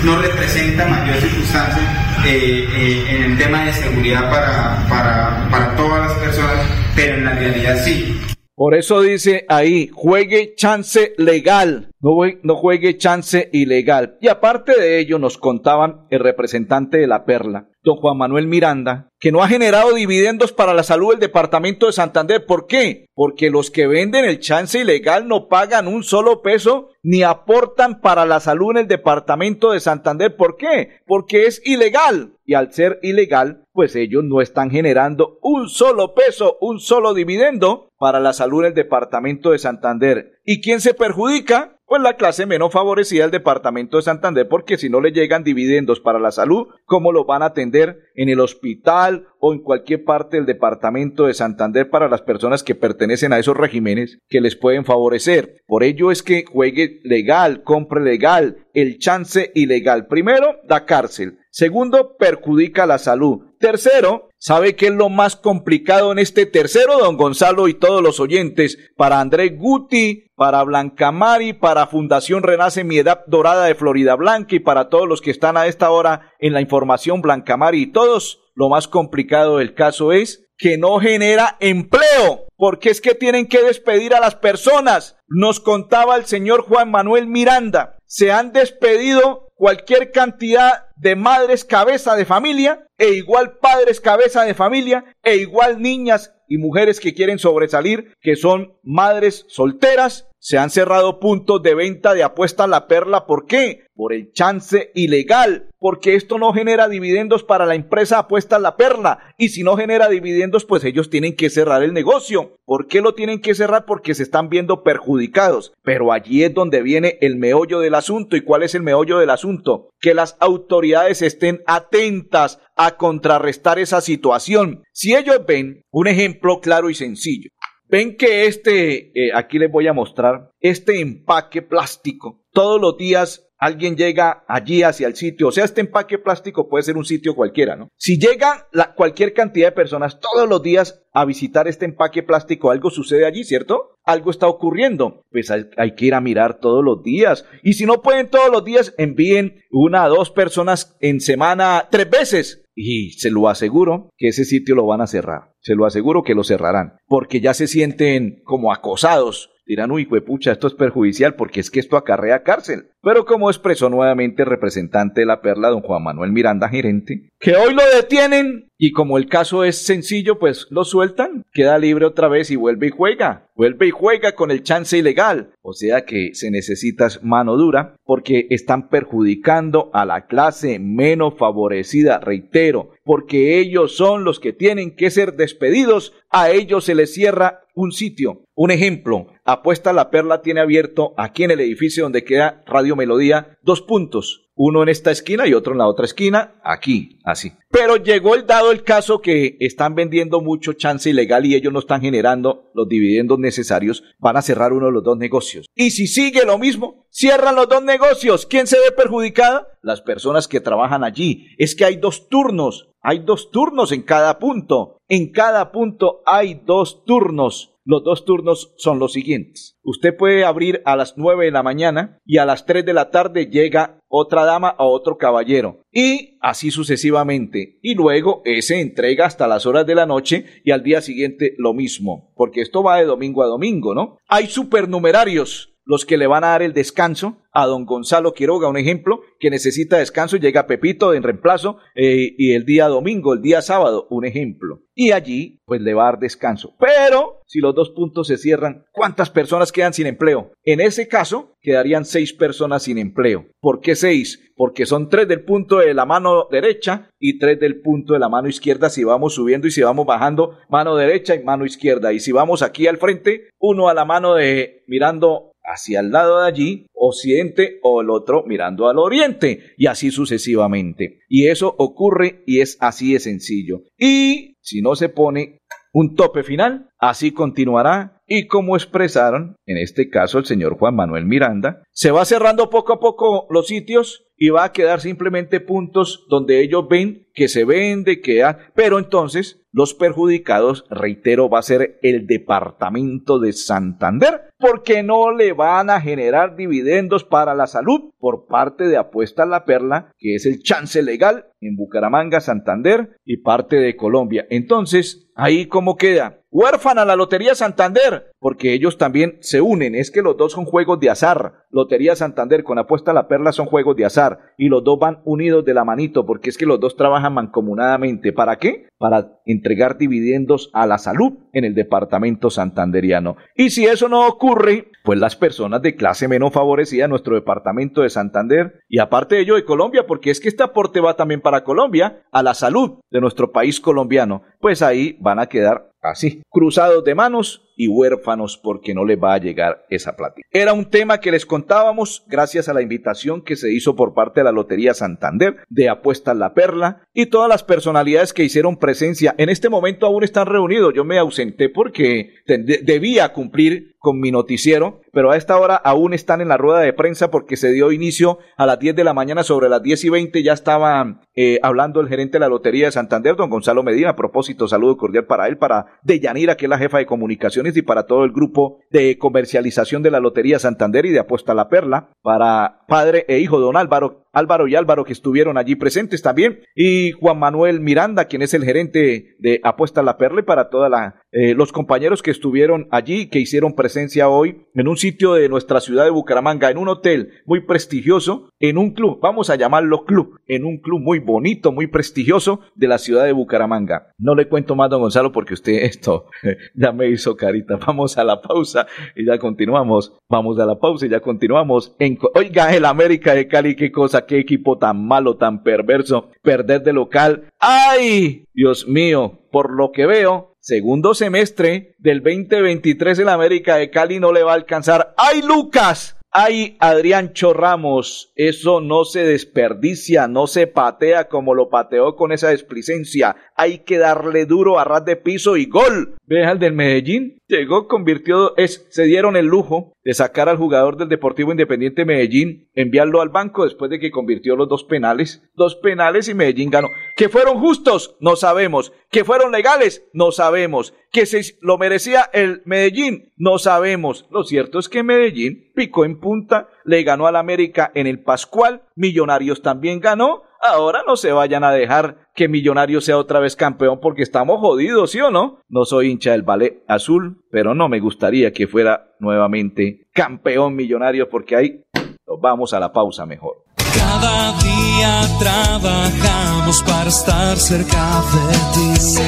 no 0.06 0.22
representa 0.22 0.86
mayor 0.86 1.18
circunstancia 1.18 1.84
eh, 2.26 2.68
eh, 2.76 3.06
en 3.10 3.24
el 3.32 3.38
tema 3.38 3.66
de 3.66 3.74
seguridad 3.74 4.30
para, 4.30 4.88
para, 4.90 5.48
para 5.52 5.76
todas 5.76 6.10
las 6.10 6.20
personas, 6.20 6.66
pero 6.96 7.18
en 7.18 7.26
la 7.26 7.34
realidad 7.34 7.84
sí. 7.84 8.20
Por 8.60 8.76
eso 8.76 9.02
dice 9.02 9.46
ahí, 9.48 9.90
juegue 9.94 10.54
chance 10.54 11.14
legal, 11.18 11.92
no, 12.02 12.12
no, 12.44 12.56
juegue 12.56 12.98
chance 12.98 13.50
ilegal. 13.54 14.18
Y 14.20 14.28
aparte 14.28 14.78
de 14.78 15.00
ello, 15.00 15.18
nos 15.18 15.38
contaban 15.38 16.08
el 16.10 16.20
representante 16.20 16.98
de 16.98 17.08
la 17.08 17.24
Perla, 17.24 17.69
don 17.84 17.98
Juan 17.98 18.18
Manuel 18.18 18.48
Miranda, 18.48 19.10
que 19.20 19.32
no 19.32 19.44
ha 19.44 19.48
generado 19.48 19.94
dividendos 19.94 20.52
para 20.52 20.74
la 20.74 20.84
salud 20.84 21.12
del 21.12 21.20
departamento 21.20 21.88
de 21.88 21.94
Santander. 21.94 22.46
¿Por 22.46 22.68
qué? 22.68 23.06
Porque 23.14 23.50
los 23.50 23.72
que 23.72 23.88
venden 23.88 24.26
el 24.26 24.40
chance 24.40 24.80
ilegal 24.80 25.28
no 25.28 25.48
pagan 25.48 25.88
un 25.88 26.04
solo 26.04 26.42
peso 26.42 26.90
ni 27.04 27.24
aportan 27.24 28.02
para 28.02 28.26
la 28.26 28.40
salud 28.40 28.72
en 28.72 28.78
el 28.78 28.88
departamento 28.88 29.72
de 29.72 29.80
Santander. 29.80 30.36
¿Por 30.36 30.58
qué? 30.58 31.00
Porque 31.06 31.46
es 31.46 31.62
ilegal. 31.66 32.34
Y 32.46 32.56
al 32.56 32.74
ser 32.74 33.00
ilegal, 33.04 33.64
pues 33.74 33.96
ellos 33.96 34.24
no 34.24 34.42
están 34.42 34.72
generando 34.72 35.38
un 35.42 35.70
solo 35.70 36.16
peso, 36.16 36.58
un 36.62 36.80
solo 36.80 37.14
dividendo 37.14 37.90
para 38.00 38.20
la 38.20 38.34
salud 38.34 38.62
en 38.62 38.68
el 38.68 38.74
departamento 38.74 39.52
de 39.52 39.60
Santander. 39.60 40.40
¿Y 40.44 40.62
quién 40.62 40.82
se 40.82 40.94
perjudica? 40.94 41.79
Pues 41.90 42.04
la 42.04 42.18
clase 42.18 42.46
menos 42.46 42.72
favorecida 42.72 43.24
del 43.24 43.32
departamento 43.32 43.98
de 43.98 44.04
Santander, 44.04 44.48
porque 44.48 44.78
si 44.78 44.90
no 44.90 45.02
le 45.02 45.12
llegan 45.12 45.44
dividendos 45.44 46.00
para 46.00 46.20
la 46.20 46.32
salud, 46.32 46.68
¿cómo 46.86 47.12
lo 47.12 47.26
van 47.26 47.42
a 47.42 47.48
atender 47.48 48.12
en 48.14 48.30
el 48.30 48.42
hospital 48.42 49.26
o 49.40 49.54
en 49.54 49.64
cualquier 49.64 50.04
parte 50.04 50.38
del 50.38 50.46
departamento 50.46 51.26
de 51.26 51.34
Santander 51.34 51.90
para 51.90 52.08
las 52.08 52.22
personas 52.22 52.62
que 52.62 52.76
pertenecen 52.76 53.34
a 53.34 53.40
esos 53.40 53.58
regímenes 53.58 54.20
que 54.30 54.40
les 54.40 54.56
pueden 54.56 54.86
favorecer? 54.86 55.64
Por 55.66 55.82
ello 55.82 56.12
es 56.12 56.22
que 56.22 56.46
juegue 56.46 57.00
legal, 57.06 57.64
compre 57.64 58.02
legal, 58.02 58.68
el 58.76 59.00
chance 59.00 59.52
ilegal. 59.56 60.06
Primero, 60.06 60.58
da 60.68 60.86
cárcel. 60.86 61.40
Segundo, 61.50 62.16
perjudica 62.18 62.86
la 62.86 63.00
salud. 63.00 63.40
Tercero, 63.60 64.30
¿sabe 64.38 64.76
qué 64.76 64.88
es 64.88 64.94
lo 64.94 65.10
más 65.10 65.36
complicado 65.36 66.12
en 66.12 66.20
este 66.20 66.46
tercero, 66.46 67.00
don 67.00 67.18
Gonzalo 67.18 67.68
y 67.68 67.74
todos 67.74 68.02
los 68.02 68.20
oyentes? 68.20 68.78
Para 68.96 69.20
Andrés 69.20 69.58
Guti, 69.58 70.30
para 70.36 70.64
Blanca 70.64 71.12
Mari, 71.12 71.54
para 71.80 71.92
Fundación 71.92 72.44
Renace 72.44 72.84
Mi 72.84 72.98
Edad 72.98 73.24
Dorada 73.28 73.64
de 73.64 73.74
Florida 73.74 74.16
Blanca 74.16 74.54
y 74.54 74.60
para 74.60 74.90
todos 74.90 75.08
los 75.08 75.22
que 75.22 75.32
están 75.32 75.56
a 75.56 75.66
esta 75.66 75.92
hora 75.92 76.34
en 76.38 76.52
la 76.52 76.60
información 76.60 77.22
Blanca 77.22 77.56
Mari 77.56 77.84
y 77.84 77.88
todos, 77.94 78.42
lo 78.54 78.68
más 78.68 78.90
complicado 78.90 79.60
del 79.60 79.76
caso 79.76 80.12
es 80.12 80.46
que 80.58 80.78
no 80.78 81.00
genera 81.00 81.56
empleo, 81.62 82.48
porque 82.58 82.90
es 82.90 83.00
que 83.00 83.16
tienen 83.16 83.48
que 83.48 83.64
despedir 83.64 84.14
a 84.14 84.20
las 84.20 84.36
personas. 84.36 85.16
Nos 85.30 85.62
contaba 85.62 86.18
el 86.18 86.26
señor 86.26 86.64
Juan 86.64 86.92
Manuel 86.92 87.28
Miranda, 87.28 87.96
se 88.06 88.34
han 88.34 88.52
despedido 88.52 89.48
cualquier 89.56 90.12
cantidad 90.12 90.88
de 90.98 91.16
madres 91.16 91.64
cabeza 91.64 92.16
de 92.16 92.26
familia 92.26 92.88
e 92.98 93.12
igual 93.12 93.58
padres 93.62 94.02
cabeza 94.02 94.44
de 94.44 94.54
familia 94.54 95.06
e 95.24 95.36
igual 95.36 95.82
niñas 95.82 96.34
y 96.50 96.58
mujeres 96.58 97.00
que 97.00 97.14
quieren 97.14 97.40
sobresalir, 97.40 98.14
que 98.22 98.36
son 98.36 98.74
madres 98.84 99.46
solteras. 99.48 100.29
Se 100.42 100.58
han 100.58 100.70
cerrado 100.70 101.20
puntos 101.20 101.62
de 101.62 101.76
venta 101.76 102.14
de 102.14 102.24
apuesta 102.24 102.64
a 102.64 102.68
la 102.68 102.88
perla. 102.88 103.26
¿Por 103.26 103.46
qué? 103.46 103.82
Por 103.94 104.14
el 104.14 104.32
chance 104.32 104.90
ilegal. 104.96 105.70
Porque 105.78 106.16
esto 106.16 106.38
no 106.38 106.54
genera 106.54 106.88
dividendos 106.88 107.44
para 107.44 107.66
la 107.66 107.76
empresa 107.76 108.20
apuesta 108.20 108.56
a 108.56 108.60
la 108.60 108.78
perla. 108.78 109.34
Y 109.38 109.50
si 109.50 109.64
no 109.64 109.76
genera 109.76 110.08
dividendos, 110.08 110.64
pues 110.64 110.86
ellos 110.86 111.10
tienen 111.10 111.36
que 111.36 111.50
cerrar 111.50 111.84
el 111.84 111.94
negocio. 111.94 112.58
¿Por 112.66 112.88
qué 112.88 113.02
lo 113.02 113.16
tienen 113.16 113.42
que 113.42 113.54
cerrar? 113.54 113.86
Porque 113.86 114.16
se 114.16 114.24
están 114.24 114.48
viendo 114.48 114.82
perjudicados. 114.84 115.74
Pero 115.84 116.14
allí 116.14 116.44
es 116.44 116.54
donde 116.54 116.82
viene 116.82 117.18
el 117.20 117.36
meollo 117.36 117.82
del 117.82 117.96
asunto. 117.96 118.38
¿Y 118.38 118.42
cuál 118.42 118.64
es 118.64 118.76
el 118.76 118.82
meollo 118.82 119.20
del 119.20 119.32
asunto? 119.32 119.90
Que 120.00 120.14
las 120.14 120.38
autoridades 120.40 121.22
estén 121.22 121.62
atentas 121.68 122.60
a 122.78 122.96
contrarrestar 122.96 123.78
esa 123.78 124.00
situación. 124.00 124.84
Si 124.94 125.14
ellos 125.16 125.42
ven 125.46 125.84
un 125.92 126.08
ejemplo 126.08 126.62
claro 126.62 126.90
y 126.90 126.96
sencillo, 126.96 127.50
ven 127.90 128.16
que 128.16 128.46
este, 128.46 129.12
eh, 129.14 129.32
aquí 129.34 129.60
les 129.60 129.72
voy 129.72 129.88
a 129.88 129.94
mostrar, 129.94 130.52
este 130.60 131.02
empaque 131.02 131.62
plástico, 131.62 132.44
todos 132.52 132.80
los 132.80 132.98
días 132.98 133.50
alguien 133.60 133.98
llega 133.98 134.46
allí 134.48 134.84
hacia 134.84 135.08
el 135.08 135.16
sitio, 135.16 135.50
o 135.50 135.52
sea, 135.52 135.66
este 135.66 135.82
empaque 135.82 136.18
plástico 136.18 136.70
puede 136.70 136.84
ser 136.84 136.96
un 136.96 137.04
sitio 137.04 137.36
cualquiera, 137.36 137.76
¿no? 137.76 137.90
Si 137.98 138.18
llega 138.18 138.70
la, 138.72 138.94
cualquier 138.94 139.34
cantidad 139.34 139.68
de 139.68 139.74
personas 139.74 140.20
todos 140.22 140.48
los 140.48 140.64
días 140.64 141.04
a 141.12 141.26
visitar 141.26 141.68
este 141.68 141.86
empaque 141.86 142.24
plástico, 142.24 142.72
algo 142.72 142.90
sucede 142.90 143.26
allí, 143.26 143.44
¿cierto? 143.44 143.98
Algo 144.06 144.32
está 144.32 144.48
ocurriendo. 144.48 145.26
Pues 145.30 145.52
hay, 145.52 145.66
hay 145.76 145.94
que 145.96 146.06
ir 146.06 146.14
a 146.14 146.22
mirar 146.22 146.60
todos 146.60 146.84
los 146.84 147.04
días. 147.04 147.46
Y 147.62 147.74
si 147.74 147.86
no 147.86 148.02
pueden 148.02 148.30
todos 148.30 148.50
los 148.50 148.64
días, 148.64 148.94
envíen 148.98 149.62
una 149.72 150.08
dos 150.08 150.32
personas 150.32 150.96
en 151.02 151.20
semana 151.20 151.90
tres 151.92 152.10
veces 152.10 152.64
y 152.82 153.12
se 153.12 153.30
lo 153.30 153.50
aseguro 153.50 154.10
que 154.16 154.30
ese 154.30 154.46
sitio 154.46 154.74
lo 154.74 154.86
van 154.86 155.02
a 155.02 155.08
cerrar. 155.08 155.52
Se 155.60 155.76
lo 155.76 155.86
aseguro 155.86 156.24
que 156.24 156.34
lo 156.34 156.46
cerrarán. 156.46 156.94
Porque 157.08 157.42
ya 157.42 157.54
se 157.54 157.68
sienten 157.68 158.42
como 158.46 158.72
acosados. 158.72 159.50
Dirán, 159.70 159.92
uy, 159.92 160.06
pucha, 160.06 160.52
esto 160.52 160.66
es 160.66 160.74
perjudicial 160.74 161.36
porque 161.36 161.60
es 161.60 161.70
que 161.70 161.80
esto 161.80 161.96
acarrea 161.96 162.42
cárcel. 162.42 162.88
Pero 163.04 163.24
como 163.24 163.52
expresó 163.52 163.88
nuevamente 163.88 164.42
el 164.42 164.50
representante 164.50 165.22
de 165.22 165.28
la 165.28 165.42
Perla, 165.42 165.70
don 165.70 165.82
Juan 165.82 166.04
Manuel 166.04 166.32
Miranda, 166.32 166.70
gerente, 166.70 167.30
que 167.40 167.56
hoy 167.56 167.76
lo 167.76 167.84
detienen 167.96 168.72
y 168.80 168.94
como 168.94 169.18
el 169.20 169.28
caso 169.28 169.64
es 169.64 169.86
sencillo, 169.86 170.40
pues 170.40 170.66
lo 170.72 170.86
sueltan, 170.86 171.44
queda 171.54 171.78
libre 171.78 172.06
otra 172.06 172.28
vez 172.30 172.50
y 172.50 172.56
vuelve 172.56 172.88
y 172.88 172.90
juega. 172.90 173.50
Vuelve 173.56 173.88
y 173.88 173.92
juega 173.92 174.32
con 174.34 174.52
el 174.52 174.64
chance 174.64 174.98
ilegal. 174.98 175.52
O 175.62 175.74
sea 175.74 176.06
que 176.06 176.32
se 176.34 176.50
necesita 176.50 177.08
mano 177.22 177.56
dura 177.56 177.96
porque 178.06 178.48
están 178.50 178.90
perjudicando 178.90 179.92
a 179.94 180.06
la 180.06 180.26
clase 180.26 180.80
menos 180.80 181.38
favorecida, 181.38 182.20
reitero, 182.20 182.92
porque 183.04 183.60
ellos 183.60 183.96
son 183.96 184.24
los 184.24 184.40
que 184.40 184.54
tienen 184.54 184.96
que 184.96 185.12
ser 185.12 185.36
despedidos, 185.36 186.14
a 186.30 186.50
ellos 186.52 186.86
se 186.86 186.96
les 186.96 187.14
cierra 187.14 187.62
un 187.82 187.92
sitio. 187.92 188.44
Un 188.56 188.72
ejemplo, 188.72 189.28
Apuesta 189.46 189.94
la 189.94 190.12
Perla 190.12 190.42
tiene 190.42 190.60
abierto 190.60 191.14
aquí 191.18 191.46
en 191.46 191.52
el 191.52 191.62
edificio 191.62 192.04
donde 192.04 192.26
queda 192.26 192.62
Radio 192.66 192.96
Melodía 192.96 193.58
dos 193.64 193.82
puntos 193.82 194.49
uno 194.62 194.84
en 194.84 194.90
esta 194.90 195.10
esquina 195.10 195.48
y 195.48 195.54
otro 195.54 195.72
en 195.72 195.78
la 195.78 195.88
otra 195.88 196.04
esquina, 196.04 196.60
aquí, 196.66 197.18
así. 197.24 197.54
Pero 197.72 197.96
llegó 197.96 198.36
el 198.36 198.46
dado 198.46 198.74
el 198.74 198.84
caso 198.84 199.22
que 199.22 199.56
están 199.62 199.96
vendiendo 199.96 200.42
mucho 200.42 200.74
chance 200.74 201.10
ilegal 201.10 201.46
y 201.46 201.56
ellos 201.56 201.72
no 201.72 201.80
están 201.80 202.02
generando 202.02 202.70
los 202.74 202.90
dividendos 202.90 203.40
necesarios, 203.40 204.04
van 204.20 204.36
a 204.36 204.42
cerrar 204.42 204.74
uno 204.74 204.88
de 204.88 204.92
los 204.92 205.04
dos 205.04 205.18
negocios. 205.18 205.66
Y 205.76 205.92
si 205.92 206.08
sigue 206.08 206.46
lo 206.46 206.58
mismo, 206.58 207.00
Cierran 207.12 207.56
los 207.56 207.68
dos 207.68 207.84
negocios. 207.84 208.46
¿Quién 208.46 208.68
se 208.68 208.78
ve 208.78 208.92
perjudicada? 208.96 209.68
Las 209.82 210.02
personas 210.02 210.48
que 210.48 210.62
trabajan 210.62 211.04
allí. 211.04 211.48
Es 211.58 211.76
que 211.76 211.86
hay 211.86 211.96
dos 211.96 212.30
turnos. 212.30 212.92
Hay 213.02 213.20
dos 213.20 213.50
turnos 213.52 213.92
en 213.92 214.04
cada 214.04 214.38
punto. 214.38 214.98
En 215.08 215.32
cada 215.32 215.72
punto 215.72 216.22
hay 216.26 216.62
dos 216.66 217.04
turnos. 217.06 217.74
Los 217.84 218.04
dos 218.04 218.26
turnos 218.26 218.74
son 218.78 219.00
los 219.00 219.14
siguientes. 219.14 219.80
Usted 219.84 220.16
puede 220.16 220.46
abrir 220.46 220.84
a 220.86 220.96
las 220.96 221.18
9 221.18 221.46
de 221.46 221.52
la 221.52 221.64
mañana 221.64 222.20
y 222.24 222.38
a 222.38 222.46
las 222.46 222.68
3 222.68 222.86
de 222.86 222.94
la 222.94 223.10
tarde 223.10 223.48
llega 223.48 223.99
otra 224.10 224.44
dama 224.44 224.76
o 224.78 224.88
otro 224.88 225.18
caballero. 225.18 225.82
Y 225.92 226.38
así 226.42 226.72
sucesivamente. 226.72 227.80
Y 227.82 227.96
luego 227.96 228.42
ese 228.44 228.82
entrega 228.82 229.26
hasta 229.26 229.48
las 229.48 229.66
horas 229.66 229.86
de 229.86 229.96
la 229.96 230.06
noche 230.06 230.46
y 230.66 230.72
al 230.72 230.84
día 230.84 231.02
siguiente 231.02 231.54
lo 231.58 231.74
mismo. 231.74 232.34
Porque 232.36 232.62
esto 232.62 232.84
va 232.84 232.98
de 232.98 233.06
domingo 233.06 233.44
a 233.44 233.48
domingo, 233.48 233.96
¿no? 233.96 234.18
Hay 234.28 234.48
supernumerarios 234.48 235.76
los 235.90 236.06
que 236.06 236.18
le 236.18 236.28
van 236.28 236.44
a 236.44 236.50
dar 236.50 236.62
el 236.62 236.74
descanso 236.74 237.42
a 237.52 237.66
don 237.66 237.88
Gonzalo 237.88 238.36
Quiroga, 238.36 238.70
un 238.70 238.78
ejemplo, 238.78 239.22
que 239.40 239.50
necesita 239.50 239.98
descanso, 239.98 240.38
llega 240.38 240.68
Pepito 240.68 241.16
en 241.16 241.24
reemplazo 241.24 241.80
eh, 241.96 242.36
y 242.38 242.54
el 242.54 242.64
día 242.64 242.88
domingo, 242.88 243.34
el 243.34 243.42
día 243.42 243.64
sábado, 243.64 244.06
un 244.12 244.24
ejemplo. 244.24 244.84
Y 244.94 245.14
allí, 245.14 245.62
pues 245.66 245.82
le 245.82 245.96
va 245.96 246.04
a 246.04 246.12
dar 246.12 246.20
descanso. 246.20 246.76
Pero, 246.80 247.42
si 247.48 247.60
los 247.60 247.74
dos 247.74 247.90
puntos 247.90 248.28
se 248.28 248.38
cierran, 248.38 248.86
¿cuántas 248.92 249.32
personas 249.32 249.72
quedan 249.72 249.94
sin 249.94 250.06
empleo? 250.06 250.52
En 250.64 250.80
ese 250.80 251.08
caso, 251.08 251.56
quedarían 251.60 252.06
seis 252.06 252.34
personas 252.34 252.84
sin 252.84 253.00
empleo. 253.00 253.48
¿Por 253.60 253.82
qué 253.82 253.96
seis? 253.96 254.52
Porque 254.56 254.86
son 254.86 255.10
tres 255.10 255.28
del 255.28 255.44
punto 255.44 255.80
de 255.80 255.96
la 255.96 256.06
mano 256.06 256.48
derecha 256.52 257.10
y 257.18 257.40
tres 257.40 257.60
del 257.60 257.82
punto 257.82 258.14
de 258.14 258.20
la 258.20 258.30
mano 258.30 258.48
izquierda 258.48 258.92
si 258.92 259.04
vamos 259.04 259.34
subiendo 259.34 259.66
y 259.66 259.72
si 259.72 259.82
vamos 259.82 260.06
bajando, 260.06 260.60
mano 260.70 260.96
derecha 260.96 261.34
y 261.34 261.44
mano 261.44 261.66
izquierda. 261.66 262.14
Y 262.14 262.20
si 262.20 262.32
vamos 262.32 262.62
aquí 262.62 262.86
al 262.86 262.98
frente, 262.98 263.50
uno 263.58 263.90
a 263.90 263.96
la 263.96 264.06
mano 264.06 264.36
de 264.36 264.84
mirando 264.86 265.50
hacia 265.64 266.00
el 266.00 266.12
lado 266.12 266.42
de 266.42 266.48
allí, 266.48 266.86
occidente, 266.94 267.80
o 267.84 268.02
el 268.02 268.10
otro 268.10 268.44
mirando 268.46 268.88
al 268.88 268.98
oriente, 268.98 269.74
y 269.78 269.88
así 269.88 270.12
sucesivamente. 270.12 271.20
Y 271.28 271.48
eso 271.48 271.74
ocurre 271.78 272.44
y 272.46 272.62
es 272.62 272.78
así 272.80 273.14
de 273.14 273.20
sencillo. 273.20 273.84
Y 273.98 274.58
si 274.62 274.82
no 274.82 274.96
se 274.96 275.10
pone 275.10 275.60
un 275.94 276.16
tope 276.16 276.44
final, 276.44 276.90
así 277.00 277.32
continuará 277.32 278.22
y 278.28 278.48
como 278.48 278.76
expresaron, 278.76 279.56
en 279.66 279.78
este 279.78 280.10
caso 280.10 280.38
el 280.38 280.46
señor 280.46 280.78
Juan 280.78 280.96
Manuel 280.96 281.26
Miranda, 281.26 281.82
se 281.92 282.12
va 282.12 282.26
cerrando 282.26 282.70
poco 282.70 282.94
a 282.94 283.00
poco 283.00 283.48
los 283.50 283.68
sitios 283.68 284.28
y 284.40 284.50
va 284.50 284.64
a 284.64 284.72
quedar 284.72 285.02
simplemente 285.02 285.60
puntos 285.60 286.26
donde 286.30 286.62
ellos 286.62 286.88
ven 286.88 287.28
que 287.34 287.50
se 287.50 287.66
vende, 287.66 288.22
que 288.22 288.44
pero 288.74 288.98
entonces 288.98 289.62
los 289.72 289.94
perjudicados, 289.94 290.86
reitero, 290.90 291.50
va 291.50 291.60
a 291.60 291.64
ser 291.64 292.00
el 292.02 292.26
departamento 292.26 293.38
de 293.38 293.54
Santander, 293.54 294.50
porque 294.58 295.04
no 295.04 295.32
le 295.32 295.54
van 295.54 295.90
a 295.90 296.02
generar 296.02 296.56
dividendos 296.56 297.24
para 297.24 297.54
la 297.54 297.68
salud 297.68 298.12
por 298.18 298.48
parte 298.48 298.88
de 298.88 298.98
Apuesta 298.98 299.46
La 299.46 299.66
Perla, 299.66 300.12
que 300.18 300.36
es 300.36 300.46
el 300.46 300.64
chance 300.64 301.04
legal 301.04 301.48
en 301.62 301.76
Bucaramanga, 301.76 302.40
Santander 302.40 303.18
y 303.26 303.38
parte 303.38 303.76
de 303.76 303.96
Colombia. 303.96 304.48
Entonces, 304.50 305.30
ahí 305.36 305.68
cómo 305.68 305.98
queda 305.98 306.40
huérfana 306.52 307.06
la 307.06 307.16
Lotería 307.16 307.56
Santander, 307.56 308.32
porque 308.40 308.74
ellos 308.74 308.98
también 308.98 309.38
se 309.42 309.62
unen. 309.62 309.96
Es 309.96 310.12
que 310.12 310.22
los 310.22 310.38
dos 310.38 310.54
son 310.54 310.66
juegos 310.66 311.00
de 311.00 311.10
azar. 311.10 311.66
Lotería 311.72 312.16
Santander 312.16 312.64
con 312.64 312.80
apuesta 312.80 313.12
a 313.12 313.14
la 313.14 313.28
perla 313.28 313.52
son 313.52 313.68
juegos 313.68 313.96
de 313.96 314.06
azar. 314.06 314.40
Y 314.58 314.70
los 314.70 314.84
dos 314.84 314.98
van 315.00 315.20
unidos 315.24 315.64
de 315.66 315.74
la 315.74 315.86
manito, 315.86 316.26
porque 316.26 316.50
es 316.50 316.58
que 316.58 316.66
los 316.66 316.80
dos 316.80 316.96
trabajan 316.96 317.34
mancomunadamente. 317.34 318.34
¿Para 318.34 318.58
qué? 318.58 318.88
Para 318.98 319.40
entregar 319.46 319.98
dividendos 319.98 320.72
a 320.74 320.88
la 320.88 320.98
salud 320.98 321.34
en 321.54 321.66
el 321.66 321.76
departamento 321.76 322.50
santanderiano. 322.50 323.38
Y 323.56 323.70
si 323.70 323.86
eso 323.86 324.10
no 324.10 324.28
ocurre, 324.28 324.88
pues 325.04 325.20
las 325.20 325.36
personas 325.36 325.82
de 325.82 325.96
clase 325.96 326.28
menos 326.28 326.54
favorecida, 326.54 327.08
nuestro 327.08 327.36
departamento 327.36 328.02
de 328.02 328.10
Santander, 328.10 328.82
y 328.88 329.00
aparte 329.00 329.36
de 329.36 329.42
ello 329.42 329.56
de 329.56 329.66
Colombia, 329.66 330.06
porque 330.08 330.32
es 330.32 330.40
que 330.40 330.50
este 330.50 330.64
aporte 330.64 331.00
va 331.00 331.16
también 331.16 331.42
para 331.42 331.64
Colombia, 331.64 332.24
a 332.32 332.44
la 332.44 332.54
salud 332.54 333.00
de 333.10 333.22
nuestro 333.22 333.52
país 333.52 333.80
colombiano, 333.80 334.44
pues 334.60 334.82
ahí 334.82 335.18
van 335.20 335.40
a 335.40 335.48
quedar 335.48 335.90
así, 336.02 336.42
cruzados 336.50 337.04
de 337.04 337.16
manos 337.16 337.70
y 337.76 337.88
huérfanos 337.88 338.58
porque 338.58 338.94
no 338.94 339.06
les 339.06 339.22
va 339.22 339.34
a 339.34 339.38
llegar 339.38 339.86
esa 339.90 340.16
plata. 340.16 340.36
Era 340.52 340.74
un 340.74 340.90
tema 340.90 341.20
que 341.20 341.32
les 341.32 341.46
contábamos 341.46 342.24
gracias 342.28 342.70
a 342.70 342.74
la 342.74 342.82
invitación 342.82 343.42
que 343.42 343.56
se 343.56 343.72
hizo 343.72 343.96
por 343.96 344.14
parte 344.14 344.42
de 344.42 344.46
la 344.46 344.52
Lotería 344.52 344.94
Santander 344.94 345.58
de 345.70 345.90
Apuestas 345.90 346.36
La 346.36 346.54
Perla 346.54 347.04
y 347.14 347.28
todas 347.28 347.50
las 347.50 347.64
personalidades 347.64 348.34
que 348.34 348.44
hicieron 348.44 348.78
presencia. 348.78 349.36
En 349.38 349.50
este 349.50 349.70
momento 349.70 350.06
aún 350.06 350.24
están 350.24 350.48
reunidos. 350.48 350.94
Yo 350.94 351.06
me 351.06 351.18
ausenté 351.18 351.70
porque 351.70 352.34
debía 352.46 353.32
cumplir 353.34 353.96
con 354.00 354.20
mi 354.20 354.32
noticiero, 354.32 355.02
pero 355.12 355.32
a 355.32 355.38
esta 355.38 355.60
hora 355.60 355.76
aún 355.76 356.14
están 356.14 356.42
en 356.42 356.48
la 356.48 356.58
rueda 356.58 356.80
de 356.80 356.94
prensa 356.94 357.30
porque 357.30 357.58
se 357.58 357.72
dio 357.72 357.92
inicio 357.92 358.40
a 358.58 358.66
las 358.66 358.80
10 358.80 358.96
de 358.96 359.04
la 359.04 359.14
mañana, 359.14 359.44
sobre 359.44 359.70
las 359.70 359.84
10 359.84 360.06
y 360.06 360.10
20 360.10 360.44
ya 360.44 360.54
estaba 360.54 361.22
eh, 361.36 361.60
hablando 361.62 362.00
el 362.00 362.08
gerente 362.08 362.34
de 362.34 362.40
la 362.40 362.48
Lotería 362.48 362.86
de 362.86 362.92
Santander, 362.94 363.36
don 363.36 363.50
Gonzalo 363.50 363.84
Medina. 363.84 364.12
A 364.12 364.16
propósito, 364.16 364.68
saludo 364.68 364.98
cordial 364.98 365.26
para 365.26 365.48
él, 365.48 365.58
para 365.58 366.00
Deyanira, 366.04 366.56
que 366.56 366.66
es 366.66 366.70
la 366.70 366.78
jefa 366.78 366.98
de 366.98 367.06
comunicaciones 367.06 367.76
y 367.76 367.82
para 367.82 368.06
todo 368.06 368.24
el 368.24 368.32
grupo 368.32 368.80
de 368.90 369.18
comercialización 369.18 370.02
de 370.02 370.12
la 370.12 370.20
Lotería 370.20 370.60
Santander 370.60 371.06
y 371.06 371.12
de 371.12 371.20
Apuesta 371.20 371.52
a 371.52 371.56
la 371.56 371.68
Perla, 371.68 372.10
para 372.22 372.82
padre 372.88 373.26
e 373.28 373.40
hijo 373.40 373.60
don 373.60 373.76
Álvaro, 373.76 374.26
Álvaro 374.40 374.68
y 374.68 374.76
Álvaro 374.76 375.06
que 375.06 375.14
estuvieron 375.14 375.58
allí 375.58 375.76
presentes 375.76 376.22
también, 376.22 376.62
y 376.76 377.12
Juan 377.12 377.38
Manuel 377.38 377.80
Miranda, 377.80 378.26
quien 378.26 378.42
es 378.42 378.54
el 378.54 378.64
gerente 378.64 379.36
de 379.40 379.60
Apuesta 379.64 380.02
la 380.02 380.18
Perla, 380.18 380.42
y 380.42 380.44
para 380.44 380.70
todos 380.70 380.90
eh, 381.32 381.54
los 381.54 381.72
compañeros 381.72 382.24
que 382.24 382.32
estuvieron 382.32 382.88
allí, 382.92 383.30
que 383.30 383.40
hicieron 383.40 383.76
presencia 383.76 384.30
hoy 384.30 384.66
en 384.74 384.88
un 384.88 384.98
sitio 384.98 385.34
de 385.34 385.50
nuestra 385.50 385.82
ciudad 385.82 386.06
de 386.06 386.10
Bucaramanga, 386.10 386.72
en 386.72 386.78
un 386.78 386.88
hotel 386.88 387.34
muy 387.46 387.66
prestigioso, 387.66 388.50
en 388.60 388.78
un 388.78 388.94
club, 388.94 389.20
vamos 389.22 389.50
a 389.50 389.56
llamarlo 389.56 390.06
club, 390.06 390.40
en 390.48 390.66
un 390.66 390.80
club 390.80 391.00
muy 391.00 391.20
bonito, 391.20 391.72
muy 391.72 391.88
prestigioso 391.88 392.62
de 392.76 392.88
la 392.88 392.98
ciudad 392.98 393.26
de 393.26 393.34
Bucaramanga. 393.34 394.14
No 394.18 394.36
le 394.36 394.48
cuento 394.48 394.76
más, 394.76 394.90
don 394.90 395.02
Gonzalo, 395.02 395.32
porque 395.32 395.54
usted 395.54 395.74
esto 395.84 396.26
ya 396.74 396.92
me 396.92 397.10
hizo 397.10 397.36
carita. 397.36 397.78
Vamos 397.78 398.18
a 398.18 398.24
la 398.24 398.42
pausa 398.42 398.88
y 399.16 399.26
ya 399.26 399.38
continuamos. 399.38 400.14
Vamos 400.30 400.60
a 400.60 400.66
la 400.66 400.80
pausa 400.80 401.06
y 401.06 401.10
ya 401.10 401.20
continuamos. 401.20 401.96
En, 402.00 402.18
oiga, 402.36 402.74
el 402.76 402.86
América 402.86 403.34
de 403.34 403.48
Cali, 403.48 403.76
qué 403.76 403.92
cosa 403.92 404.26
qué 404.30 404.38
equipo 404.38 404.78
tan 404.78 405.04
malo, 405.06 405.38
tan 405.38 405.64
perverso, 405.64 406.30
perder 406.44 406.84
de 406.84 406.94
local. 406.94 407.50
¡Ay! 407.58 408.46
Dios 408.54 408.88
mío, 408.88 409.40
por 409.52 409.76
lo 409.76 409.92
que 409.92 410.06
veo, 410.06 410.56
segundo 410.60 411.16
semestre 411.16 411.96
del 411.98 412.22
2023 412.22 413.18
el 413.18 413.30
América 413.30 413.78
de 413.78 413.90
Cali 413.90 414.20
no 414.20 414.32
le 414.32 414.44
va 414.44 414.52
a 414.52 414.56
alcanzar. 414.56 415.16
¡Ay, 415.18 415.42
Lucas! 415.42 416.16
¡Ay, 416.30 416.78
Adrián 416.80 417.34
Chorramos! 417.34 418.32
Eso 418.36 418.82
no 418.82 419.04
se 419.04 419.24
desperdicia, 419.24 420.28
no 420.28 420.46
se 420.46 420.68
patea 420.68 421.28
como 421.28 421.56
lo 421.56 421.70
pateó 421.70 422.16
con 422.16 422.32
esa 422.32 422.50
desplicencia. 422.50 423.36
Hay 423.56 423.80
que 423.80 423.98
darle 423.98 424.46
duro 424.46 424.78
a 424.78 424.84
ras 424.84 425.06
de 425.06 425.16
piso 425.16 425.58
y 425.58 425.66
gol. 425.66 426.18
¿Ves 426.30 426.46
al 426.46 426.60
del 426.60 426.74
Medellín? 426.74 427.42
Llegó, 427.48 427.88
convirtió, 427.88 428.56
es, 428.56 428.86
se 428.92 429.06
dieron 429.06 429.36
el 429.36 429.48
lujo 429.48 429.94
de 430.04 430.14
sacar 430.14 430.48
al 430.48 430.58
jugador 430.58 430.96
del 430.96 431.10
Deportivo 431.10 431.50
Independiente 431.50 432.06
Medellín, 432.06 432.70
enviarlo 432.76 433.22
al 433.22 433.30
banco 433.30 433.64
después 433.64 433.90
de 433.90 434.00
que 434.00 434.12
convirtió 434.12 434.56
los 434.56 434.70
dos 434.70 434.84
penales. 434.84 435.42
Dos 435.56 435.76
penales 435.78 436.30
y 436.30 436.36
Medellín 436.36 436.70
ganó. 436.70 436.90
¿Que 437.16 437.30
fueron 437.30 437.60
justos? 437.60 438.16
No 438.20 438.36
sabemos. 438.36 438.94
¿Que 439.10 439.24
fueron 439.24 439.52
legales? 439.52 440.08
No 440.14 440.32
sabemos. 440.32 440.94
¿Que 441.12 441.26
se 441.26 441.58
lo 441.62 441.80
merecía 441.80 442.30
el 442.32 442.62
Medellín? 442.64 443.34
No 443.36 443.58
sabemos. 443.58 444.28
Lo 444.30 444.44
cierto 444.44 444.78
es 444.78 444.88
que 444.88 445.02
Medellín 445.02 445.72
picó 445.74 446.06
en 446.06 446.20
punta, 446.20 446.70
le 446.86 447.02
ganó 447.02 447.26
al 447.26 447.38
América 447.38 447.92
en 447.96 448.06
el 448.06 448.22
Pascual, 448.22 448.84
Millonarios 448.94 449.64
también 449.64 450.00
ganó. 450.00 450.44
Ahora 450.62 451.04
no 451.08 451.16
se 451.16 451.32
vayan 451.32 451.64
a 451.64 451.72
dejar 451.72 452.29
que 452.40 452.48
Millonario 452.48 453.02
sea 453.02 453.18
otra 453.18 453.42
vez 453.42 453.58
campeón 453.58 454.00
porque 454.02 454.24
estamos 454.24 454.62
jodidos, 454.62 455.12
¿sí 455.12 455.20
o 455.20 455.30
no? 455.30 455.60
No 455.68 455.84
soy 455.84 456.10
hincha 456.10 456.32
del 456.32 456.44
ballet 456.44 456.86
azul, 456.88 457.44
pero 457.52 457.76
no 457.76 457.90
me 457.90 458.00
gustaría 458.00 458.54
que 458.54 458.66
fuera 458.66 459.12
nuevamente 459.20 460.08
campeón 460.14 460.74
Millonario 460.74 461.28
porque 461.28 461.58
ahí 461.58 461.84
nos 462.26 462.40
vamos 462.40 462.74
a 462.74 462.80
la 462.80 462.94
pausa 462.94 463.26
mejor. 463.26 463.66
Cada 463.94 464.58
día 464.58 465.22
trabajamos 465.38 466.82
para 466.84 467.10
estar 467.10 467.58
cerca 467.58 468.22
de 468.32 468.56
ti. 468.74 469.20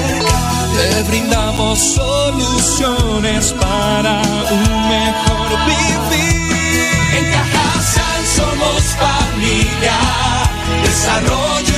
Te 0.78 1.10
brindamos 1.12 1.80
soluciones 1.80 3.52
para 3.60 4.22
un 4.52 4.88
mejor 4.88 5.50
vivir. 5.68 6.88
En 7.18 7.26
Cajasal 7.30 8.24
somos 8.24 8.96
familia, 8.96 9.98
desarrollo 10.82 11.71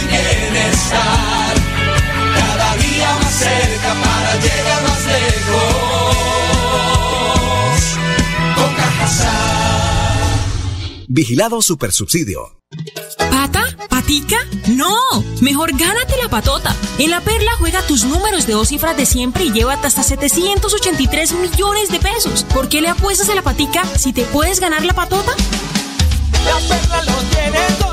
bienestar. 0.54 1.56
Cada 2.36 2.76
día 2.78 3.14
más 3.22 3.34
cerca 3.34 3.94
para 4.04 4.36
llegar 4.36 4.84
más 4.84 5.06
lejos. 5.06 6.14
Con 8.56 8.76
Cajasal. 8.76 9.36
Vigilado 11.08 11.62
Supersubsidio. 11.62 12.60
¿Pata? 13.18 13.66
¿Patica? 13.90 14.38
No, 14.68 14.96
mejor 15.42 15.76
gánate 15.78 16.18
la 16.22 16.30
patota. 16.30 16.76
En 16.98 17.12
la 17.12 17.22
Perla 17.22 17.52
juega 17.60 17.86
tus 17.86 18.06
números 18.06 18.48
de 18.48 18.54
dos 18.54 18.70
cifras 18.70 18.96
de 18.98 19.06
siempre 19.06 19.44
y 19.46 19.52
llévate 19.52 19.88
hasta 19.88 20.04
783 20.04 21.34
millones 21.34 21.90
de 21.90 22.00
pesos. 22.00 22.46
¿Por 22.54 22.70
qué 22.70 22.82
le 22.82 22.90
apuestas 22.90 23.30
a 23.30 23.36
la 23.36 23.42
patica 23.42 23.84
si 23.98 24.14
te 24.14 24.24
puedes 24.26 24.60
ganar 24.60 24.84
la 24.86 24.94
patota? 24.94 25.36
La 26.46 26.60
perla 26.68 27.04
lo 27.04 27.14
tiene 27.30 27.60
todo 27.80 27.93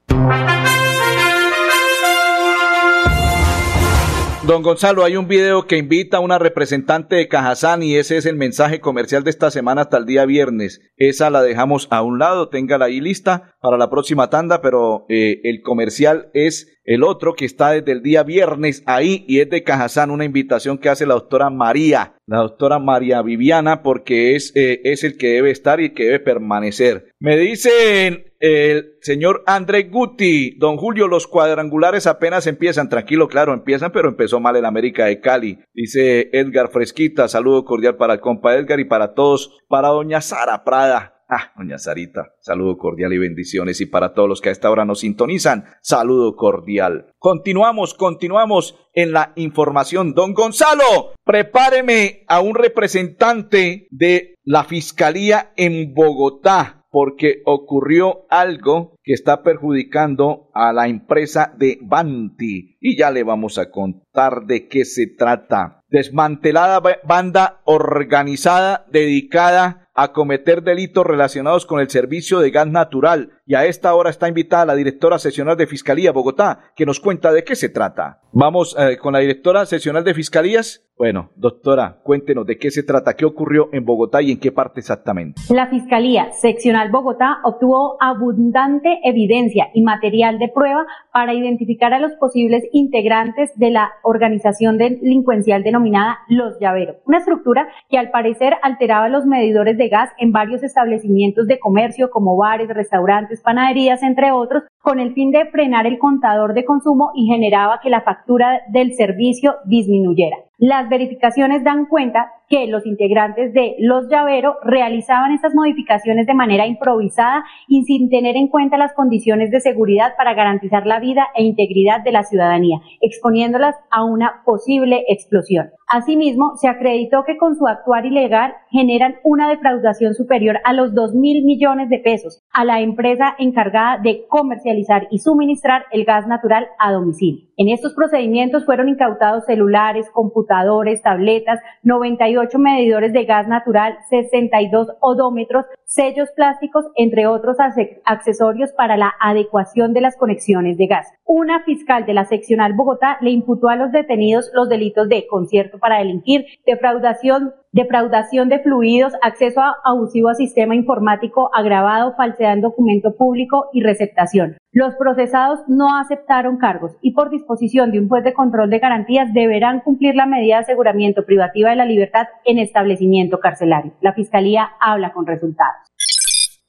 Don 4.51 4.63
Gonzalo, 4.63 5.05
hay 5.05 5.15
un 5.15 5.29
video 5.29 5.65
que 5.65 5.77
invita 5.77 6.17
a 6.17 6.19
una 6.19 6.37
representante 6.37 7.15
de 7.15 7.29
Cajazán 7.29 7.83
y 7.83 7.95
ese 7.95 8.17
es 8.17 8.25
el 8.25 8.35
mensaje 8.35 8.81
comercial 8.81 9.23
de 9.23 9.29
esta 9.29 9.49
semana 9.49 9.83
hasta 9.83 9.97
el 9.97 10.05
día 10.05 10.25
viernes. 10.25 10.81
Esa 10.97 11.29
la 11.29 11.41
dejamos 11.41 11.87
a 11.89 12.01
un 12.01 12.19
lado, 12.19 12.49
téngala 12.49 12.85
ahí 12.85 12.99
lista 12.99 13.55
para 13.61 13.77
la 13.77 13.89
próxima 13.89 14.29
tanda, 14.29 14.61
pero 14.61 15.05
eh, 15.07 15.39
el 15.45 15.61
comercial 15.61 16.31
es 16.33 16.80
el 16.93 17.03
otro 17.03 17.35
que 17.35 17.45
está 17.45 17.71
desde 17.71 17.93
el 17.93 18.03
día 18.03 18.23
viernes 18.23 18.83
ahí 18.85 19.23
y 19.25 19.39
es 19.39 19.49
de 19.49 19.63
Cajazán, 19.63 20.11
una 20.11 20.25
invitación 20.25 20.77
que 20.77 20.89
hace 20.89 21.05
la 21.05 21.13
doctora 21.13 21.49
María, 21.49 22.15
la 22.25 22.39
doctora 22.39 22.79
María 22.79 23.21
Viviana, 23.21 23.81
porque 23.81 24.35
es, 24.35 24.51
eh, 24.55 24.81
es 24.83 25.05
el 25.05 25.17
que 25.17 25.29
debe 25.29 25.51
estar 25.51 25.79
y 25.79 25.93
que 25.93 26.03
debe 26.03 26.19
permanecer. 26.19 27.13
Me 27.17 27.37
dicen 27.37 28.25
el 28.39 28.95
señor 28.99 29.43
André 29.47 29.83
Guti, 29.83 30.57
don 30.57 30.75
Julio, 30.75 31.07
los 31.07 31.27
cuadrangulares 31.27 32.07
apenas 32.07 32.45
empiezan, 32.45 32.89
tranquilo, 32.89 33.29
claro, 33.29 33.53
empiezan, 33.53 33.93
pero 33.93 34.09
empezó 34.09 34.41
mal 34.41 34.57
el 34.57 34.65
América 34.65 35.05
de 35.05 35.21
Cali. 35.21 35.59
Dice 35.73 36.29
Edgar 36.33 36.71
Fresquita, 36.71 37.29
saludo 37.29 37.63
cordial 37.63 37.95
para 37.95 38.15
el 38.15 38.19
compa 38.19 38.55
Edgar 38.55 38.81
y 38.81 38.85
para 38.85 39.13
todos, 39.13 39.59
para 39.69 39.89
doña 39.89 40.19
Sara 40.19 40.65
Prada. 40.65 41.20
Ah, 41.33 41.53
doña 41.55 41.77
Sarita, 41.77 42.33
saludo 42.41 42.77
cordial 42.77 43.13
y 43.13 43.17
bendiciones. 43.17 43.79
Y 43.79 43.85
para 43.85 44.13
todos 44.13 44.27
los 44.27 44.41
que 44.41 44.49
a 44.49 44.51
esta 44.51 44.69
hora 44.69 44.83
nos 44.83 44.99
sintonizan, 44.99 45.63
saludo 45.81 46.35
cordial. 46.35 47.13
Continuamos, 47.19 47.93
continuamos 47.93 48.77
en 48.93 49.13
la 49.13 49.31
información. 49.37 50.13
Don 50.13 50.33
Gonzalo, 50.33 51.13
prepáreme 51.23 52.25
a 52.27 52.41
un 52.41 52.53
representante 52.53 53.87
de 53.91 54.35
la 54.43 54.65
Fiscalía 54.65 55.53
en 55.55 55.93
Bogotá 55.93 56.81
porque 56.89 57.41
ocurrió 57.45 58.25
algo 58.29 58.97
que 59.01 59.13
está 59.13 59.41
perjudicando 59.41 60.49
a 60.53 60.73
la 60.73 60.89
empresa 60.89 61.53
de 61.57 61.79
Banti. 61.81 62.75
Y 62.81 62.97
ya 62.97 63.09
le 63.09 63.23
vamos 63.23 63.57
a 63.57 63.71
contar 63.71 64.45
de 64.45 64.67
qué 64.67 64.83
se 64.83 65.07
trata. 65.07 65.81
Desmantelada 65.89 66.81
banda 67.05 67.61
organizada 67.63 68.85
dedicada 68.91 69.80
a 69.93 70.13
cometer 70.13 70.63
delitos 70.63 71.05
relacionados 71.05 71.65
con 71.65 71.79
el 71.79 71.89
servicio 71.89 72.39
de 72.39 72.51
gas 72.51 72.67
natural. 72.67 73.40
Y 73.51 73.53
a 73.53 73.65
esta 73.65 73.93
hora 73.93 74.09
está 74.09 74.29
invitada 74.29 74.65
la 74.65 74.75
directora 74.75 75.19
seccional 75.19 75.57
de 75.57 75.67
Fiscalía 75.67 76.13
Bogotá, 76.13 76.71
que 76.73 76.85
nos 76.85 77.01
cuenta 77.01 77.33
de 77.33 77.43
qué 77.43 77.57
se 77.57 77.67
trata. 77.67 78.21
Vamos 78.31 78.77
eh, 78.79 78.95
con 78.95 79.11
la 79.11 79.19
directora 79.19 79.65
seccional 79.65 80.05
de 80.05 80.13
Fiscalías. 80.13 80.87
Bueno, 80.97 81.31
doctora, 81.35 81.97
cuéntenos 82.03 82.45
de 82.45 82.57
qué 82.57 82.69
se 82.69 82.83
trata, 82.83 83.15
qué 83.15 83.25
ocurrió 83.25 83.69
en 83.73 83.83
Bogotá 83.83 84.21
y 84.21 84.31
en 84.31 84.39
qué 84.39 84.51
parte 84.51 84.81
exactamente. 84.81 85.41
La 85.49 85.67
Fiscalía 85.67 86.31
Seccional 86.31 86.91
Bogotá 86.91 87.39
obtuvo 87.43 87.97
abundante 87.99 88.99
evidencia 89.03 89.69
y 89.73 89.81
material 89.81 90.37
de 90.37 90.49
prueba 90.53 90.85
para 91.11 91.33
identificar 91.33 91.91
a 91.93 91.99
los 91.99 92.13
posibles 92.13 92.63
integrantes 92.71 93.51
de 93.55 93.71
la 93.71 93.93
organización 94.03 94.77
delincuencial 94.77 95.63
denominada 95.63 96.19
Los 96.29 96.59
Llaveros, 96.59 96.97
una 97.05 97.17
estructura 97.17 97.67
que 97.89 97.97
al 97.97 98.11
parecer 98.11 98.53
alteraba 98.61 99.09
los 99.09 99.25
medidores 99.25 99.79
de 99.79 99.89
gas 99.89 100.11
en 100.19 100.31
varios 100.31 100.61
establecimientos 100.61 101.47
de 101.47 101.57
comercio 101.57 102.11
como 102.11 102.37
bares, 102.37 102.69
restaurantes, 102.69 103.40
panaderías, 103.41 104.01
entre 104.03 104.31
otros, 104.31 104.63
con 104.81 104.99
el 104.99 105.13
fin 105.13 105.31
de 105.31 105.45
frenar 105.45 105.85
el 105.85 105.99
contador 105.99 106.53
de 106.53 106.65
consumo 106.65 107.11
y 107.15 107.27
generaba 107.27 107.79
que 107.81 107.89
la 107.89 108.01
factura 108.01 108.61
del 108.69 108.93
servicio 108.93 109.55
disminuyera. 109.65 110.37
Las 110.63 110.89
verificaciones 110.89 111.63
dan 111.63 111.87
cuenta 111.87 112.33
que 112.47 112.67
los 112.67 112.85
integrantes 112.85 113.51
de 113.51 113.77
Los 113.79 114.11
Llaveros 114.11 114.57
realizaban 114.63 115.31
estas 115.31 115.55
modificaciones 115.55 116.27
de 116.27 116.35
manera 116.35 116.67
improvisada 116.67 117.43
y 117.67 117.81
sin 117.85 118.11
tener 118.11 118.35
en 118.35 118.47
cuenta 118.47 118.77
las 118.77 118.93
condiciones 118.93 119.49
de 119.49 119.59
seguridad 119.59 120.13
para 120.17 120.35
garantizar 120.35 120.85
la 120.85 120.99
vida 120.99 121.29
e 121.33 121.43
integridad 121.45 122.03
de 122.03 122.11
la 122.11 122.21
ciudadanía, 122.21 122.77
exponiéndolas 122.99 123.75
a 123.89 124.03
una 124.03 124.43
posible 124.45 125.03
explosión. 125.07 125.71
Asimismo, 125.87 126.55
se 126.57 126.67
acreditó 126.67 127.23
que 127.25 127.37
con 127.37 127.55
su 127.55 127.65
actuar 127.65 128.05
ilegal 128.05 128.53
generan 128.69 129.15
una 129.23 129.49
defraudación 129.49 130.13
superior 130.13 130.59
a 130.63 130.73
los 130.73 130.93
2 130.93 131.15
mil 131.15 131.43
millones 131.43 131.89
de 131.89 131.97
pesos 131.97 132.43
a 132.53 132.65
la 132.65 132.81
empresa 132.81 133.33
encargada 133.39 133.97
de 133.97 134.27
comercializar 134.27 135.07
y 135.09 135.17
suministrar 135.17 135.85
el 135.91 136.05
gas 136.05 136.27
natural 136.27 136.67
a 136.77 136.91
domicilio. 136.91 137.50
En 137.61 137.69
estos 137.69 137.93
procedimientos 137.93 138.65
fueron 138.65 138.89
incautados 138.89 139.45
celulares, 139.45 140.09
computadores, 140.11 141.03
tabletas, 141.03 141.59
98 141.83 142.57
medidores 142.57 143.13
de 143.13 143.23
gas 143.25 143.47
natural, 143.47 143.99
62 144.09 144.87
odómetros, 144.99 145.67
sellos 145.85 146.31
plásticos, 146.35 146.85
entre 146.95 147.27
otros 147.27 147.57
accesorios 148.03 148.71
para 148.71 148.97
la 148.97 149.13
adecuación 149.19 149.93
de 149.93 150.01
las 150.01 150.17
conexiones 150.17 150.75
de 150.79 150.87
gas. 150.87 151.07
Una 151.23 151.63
fiscal 151.63 152.07
de 152.07 152.15
la 152.15 152.25
seccional 152.25 152.73
Bogotá 152.73 153.19
le 153.21 153.29
imputó 153.29 153.69
a 153.69 153.75
los 153.75 153.91
detenidos 153.91 154.49
los 154.55 154.67
delitos 154.67 155.07
de 155.07 155.27
concierto 155.27 155.77
para 155.77 155.99
delinquir, 155.99 156.45
defraudación, 156.65 157.53
defraudación 157.71 158.49
de 158.49 158.59
fluidos, 158.59 159.13
acceso 159.21 159.61
abusivo 159.85 160.29
a 160.29 160.35
sistema 160.35 160.75
informático 160.75 161.49
agravado, 161.53 162.13
falsedad 162.15 162.53
en 162.53 162.61
documento 162.61 163.15
público 163.15 163.69
y 163.73 163.81
receptación. 163.81 164.57
Los 164.71 164.95
procesados 164.95 165.59
no 165.67 165.97
aceptaron 165.97 166.57
cargos 166.57 166.93
y 167.01 167.13
por 167.13 167.29
disposición 167.29 167.91
de 167.91 167.99
un 167.99 168.09
juez 168.09 168.23
de 168.23 168.33
control 168.33 168.69
de 168.69 168.79
garantías 168.79 169.33
deberán 169.33 169.81
cumplir 169.81 170.15
la 170.15 170.25
medida 170.25 170.55
de 170.55 170.63
aseguramiento 170.63 171.25
privativa 171.25 171.69
de 171.69 171.75
la 171.75 171.85
libertad 171.85 172.27
en 172.45 172.59
establecimiento 172.59 173.39
carcelario. 173.39 173.93
La 174.01 174.13
Fiscalía 174.13 174.71
habla 174.79 175.13
con 175.13 175.25
resultados. 175.25 175.87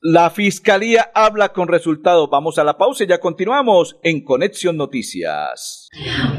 La 0.01 0.31
Fiscalía 0.31 1.11
habla 1.15 1.51
con 1.51 1.69
resultados. 1.69 2.29
Vamos 2.29 2.59
a 2.59 2.65
la 2.65 2.77
pausa 2.77 3.05
y 3.05 3.07
ya 3.07 3.19
continuamos 3.19 3.99
en 4.03 4.25
Conexión 4.25 4.77
Noticias. 4.77 5.82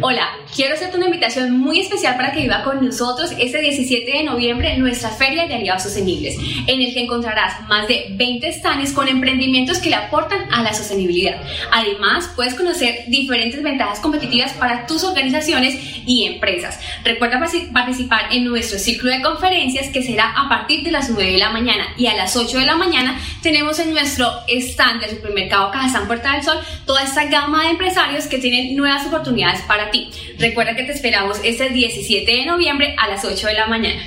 Hola, 0.01 0.29
quiero 0.55 0.73
hacerte 0.73 0.97
una 0.97 1.05
invitación 1.05 1.59
muy 1.59 1.79
especial 1.79 2.17
para 2.17 2.31
que 2.31 2.41
viva 2.41 2.63
con 2.63 2.83
nosotros 2.83 3.31
este 3.37 3.61
17 3.61 4.11
de 4.11 4.23
noviembre 4.23 4.75
nuestra 4.77 5.11
Feria 5.11 5.45
de 5.45 5.53
Aliados 5.53 5.83
Sostenibles, 5.83 6.37
en 6.65 6.81
el 6.81 6.91
que 6.91 7.03
encontrarás 7.03 7.61
más 7.67 7.87
de 7.87 8.07
20 8.09 8.51
stands 8.51 8.93
con 8.93 9.07
emprendimientos 9.07 9.77
que 9.77 9.91
le 9.91 9.95
aportan 9.95 10.51
a 10.51 10.63
la 10.63 10.73
sostenibilidad. 10.73 11.39
Además, 11.71 12.31
puedes 12.35 12.55
conocer 12.55 13.03
diferentes 13.09 13.61
ventajas 13.61 13.99
competitivas 13.99 14.53
para 14.53 14.87
tus 14.87 15.03
organizaciones 15.03 15.77
y 16.03 16.25
empresas. 16.25 16.79
Recuerda 17.03 17.39
participar 17.71 18.33
en 18.33 18.45
nuestro 18.45 18.79
ciclo 18.79 19.11
de 19.11 19.21
conferencias 19.21 19.89
que 19.89 20.01
será 20.01 20.33
a 20.35 20.49
partir 20.49 20.83
de 20.83 20.91
las 20.91 21.11
9 21.11 21.31
de 21.31 21.37
la 21.37 21.51
mañana 21.51 21.93
y 21.95 22.07
a 22.07 22.15
las 22.15 22.35
8 22.35 22.57
de 22.57 22.65
la 22.65 22.75
mañana 22.75 23.19
tenemos 23.43 23.77
en 23.77 23.93
nuestro 23.93 24.31
stand 24.47 25.01
del 25.01 25.11
supermercado 25.11 25.69
Cajazán 25.69 26.07
Puerta 26.07 26.33
del 26.33 26.43
Sol 26.43 26.57
toda 26.87 27.03
esta 27.03 27.25
gama 27.25 27.65
de 27.65 27.69
empresarios 27.69 28.25
que 28.25 28.39
tienen 28.39 28.75
nuevas 28.75 29.05
oportunidades 29.05 29.42
para 29.67 29.91
ti. 29.91 30.09
Recuerda 30.39 30.75
que 30.75 30.83
te 30.83 30.91
esperamos 30.91 31.39
este 31.43 31.69
17 31.69 32.31
de 32.31 32.45
noviembre 32.45 32.95
a 32.97 33.07
las 33.07 33.23
8 33.25 33.47
de 33.47 33.53
la 33.53 33.67
mañana. 33.67 34.01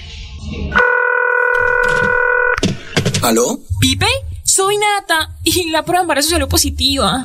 ¿Aló? 3.23 3.59
¿Pipe? 3.81 4.07
Soy 4.43 4.77
Nata 4.77 5.37
y 5.45 5.71
la 5.71 5.83
prueba 5.83 6.01
de 6.01 6.05
embarazo 6.05 6.31
salió 6.31 6.49
positiva. 6.49 7.25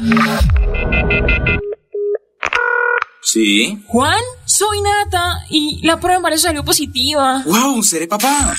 Sí. 3.24 3.84
Juan, 3.88 4.20
soy 4.46 4.82
Nata 4.82 5.46
y 5.50 5.80
la 5.86 5.98
prueba 5.98 6.14
de 6.14 6.18
embarazo 6.18 6.44
salió 6.44 6.66
positiva. 6.66 7.44
¡Wow! 7.46 7.84
¡Seré 7.84 8.08
papá! 8.08 8.56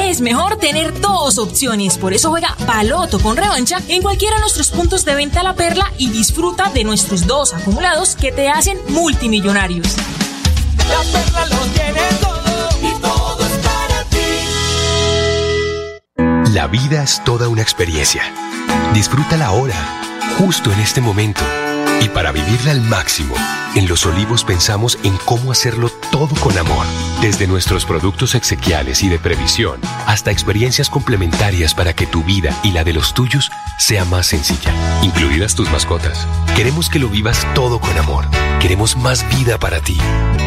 Es 0.00 0.20
mejor 0.20 0.56
tener 0.56 1.00
dos 1.00 1.38
opciones, 1.38 1.96
por 1.96 2.12
eso 2.12 2.30
juega 2.30 2.56
Paloto 2.66 3.20
con 3.20 3.36
revancha 3.36 3.80
en 3.88 4.02
cualquiera 4.02 4.34
de 4.36 4.40
nuestros 4.40 4.70
puntos 4.70 5.04
de 5.04 5.14
venta 5.14 5.40
a 5.40 5.44
la 5.44 5.54
perla 5.54 5.92
y 5.98 6.10
disfruta 6.10 6.68
de 6.70 6.82
nuestros 6.82 7.28
dos 7.28 7.54
acumulados 7.54 8.16
que 8.16 8.32
te 8.32 8.48
hacen 8.48 8.76
multimillonarios. 8.88 9.86
La 10.88 11.00
perla 11.12 11.46
lo 11.46 11.58
tiene 11.66 12.00
todo 12.20 12.68
y 12.82 12.90
todo 13.00 13.46
es 13.46 13.52
para 13.64 14.04
ti. 16.44 16.52
La 16.52 16.66
vida 16.66 17.04
es 17.04 17.22
toda 17.24 17.48
una 17.48 17.62
experiencia. 17.62 18.22
Disfrútala 18.94 19.46
ahora, 19.46 19.76
justo 20.38 20.72
en 20.72 20.80
este 20.80 21.00
momento. 21.00 21.42
Y 22.00 22.08
para 22.08 22.32
vivirla 22.32 22.72
al 22.72 22.80
máximo, 22.82 23.34
en 23.74 23.88
Los 23.88 24.06
Olivos 24.06 24.44
pensamos 24.44 24.98
en 25.02 25.16
cómo 25.24 25.52
hacerlo 25.52 25.90
todo 26.10 26.34
con 26.40 26.56
amor. 26.56 26.86
Desde 27.20 27.46
nuestros 27.46 27.84
productos 27.84 28.34
exequiales 28.34 29.02
y 29.02 29.08
de 29.08 29.18
previsión 29.18 29.80
hasta 30.06 30.30
experiencias 30.30 30.90
complementarias 30.90 31.74
para 31.74 31.94
que 31.94 32.06
tu 32.06 32.22
vida 32.22 32.58
y 32.62 32.72
la 32.72 32.84
de 32.84 32.92
los 32.92 33.14
tuyos 33.14 33.50
sea 33.78 34.04
más 34.04 34.26
sencilla, 34.26 34.72
incluidas 35.02 35.54
tus 35.54 35.70
mascotas. 35.70 36.26
Queremos 36.54 36.88
que 36.88 36.98
lo 36.98 37.08
vivas 37.08 37.46
todo 37.54 37.80
con 37.80 37.96
amor. 37.98 38.24
Queremos 38.60 38.96
más 38.96 39.26
vida 39.36 39.58
para 39.58 39.80
ti. 39.80 39.98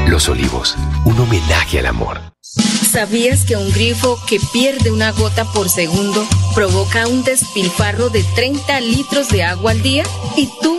Los 0.07 0.29
Olivos, 0.29 0.75
un 1.05 1.19
homenaje 1.19 1.79
al 1.79 1.85
amor. 1.85 2.19
¿Sabías 2.41 3.45
que 3.45 3.55
un 3.55 3.71
grifo 3.71 4.19
que 4.27 4.39
pierde 4.51 4.91
una 4.91 5.11
gota 5.11 5.45
por 5.45 5.69
segundo 5.69 6.27
provoca 6.55 7.07
un 7.07 7.23
despilfarro 7.23 8.09
de 8.09 8.23
30 8.23 8.81
litros 8.81 9.29
de 9.29 9.43
agua 9.43 9.71
al 9.71 9.83
día? 9.83 10.03
¿Y 10.35 10.49
tú 10.59 10.78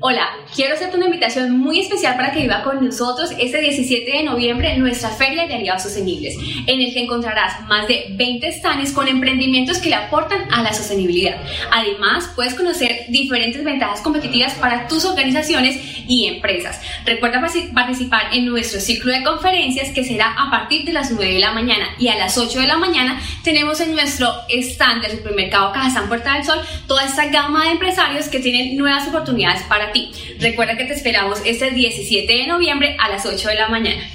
Hola, 0.00 0.28
quiero 0.54 0.74
hacerte 0.74 0.96
una 0.96 1.06
invitación 1.06 1.56
muy 1.56 1.80
especial 1.80 2.16
para 2.16 2.32
que 2.32 2.42
viva 2.42 2.62
con 2.64 2.84
nosotros 2.84 3.30
este 3.38 3.60
17 3.60 4.10
de 4.10 4.22
noviembre 4.24 4.76
nuestra 4.76 5.10
Feria 5.10 5.46
de 5.46 5.54
Aliados 5.54 5.84
Sostenibles, 5.84 6.36
en 6.66 6.80
el 6.80 6.92
que 6.92 7.04
encontrarás 7.04 7.62
más 7.68 7.86
de 7.86 8.06
20 8.10 8.52
stands 8.52 8.92
con 8.92 9.06
emprendimientos 9.06 9.78
que 9.78 9.90
le 9.90 9.94
aportan 9.94 10.52
a 10.52 10.62
la 10.62 10.72
sostenibilidad. 10.72 11.40
Además, 11.70 12.30
puedes 12.34 12.54
conocer 12.54 13.06
diferentes 13.08 13.62
ventajas 13.62 14.00
competitivas 14.00 14.54
para 14.54 14.88
tus 14.88 15.04
organizaciones 15.04 15.78
y 16.08 16.26
empresas. 16.26 16.80
Recuerda 17.04 17.40
participar 17.72 18.34
en 18.34 18.46
nuestro 18.46 18.80
ciclo 18.80 19.12
de 19.12 19.22
conferencias 19.22 19.90
que 19.90 20.04
será 20.04 20.32
a 20.32 20.50
partir 20.50 20.84
de 20.86 20.92
las 20.92 21.12
9 21.12 21.34
de 21.34 21.38
la 21.38 21.52
mañana 21.52 21.86
y 21.98 22.08
a 22.08 22.16
las 22.16 22.36
8 22.36 22.60
de 22.60 22.66
la 22.66 22.78
mañana 22.78 23.20
tenemos 23.44 23.80
en 23.80 23.92
nuestro 23.92 24.32
stand 24.48 25.02
del 25.02 25.18
supermercado 25.18 25.72
Cajazán 25.72 26.08
Puerta 26.08 26.34
del 26.34 26.44
Sol 26.44 26.58
toda 26.86 27.04
esta 27.04 27.26
gama 27.26 27.64
de 27.64 27.72
empresarios 27.72 28.28
que 28.28 28.40
tienen 28.40 28.76
nuevas 28.76 29.06
oportunidades 29.06 29.67
para 29.68 29.92
ti. 29.92 30.10
Recuerda 30.40 30.76
que 30.76 30.84
te 30.84 30.94
esperamos 30.94 31.40
este 31.44 31.70
17 31.70 32.32
de 32.32 32.46
noviembre 32.46 32.96
a 32.98 33.08
las 33.08 33.26
8 33.26 33.48
de 33.48 33.54
la 33.54 33.68
mañana. 33.68 34.08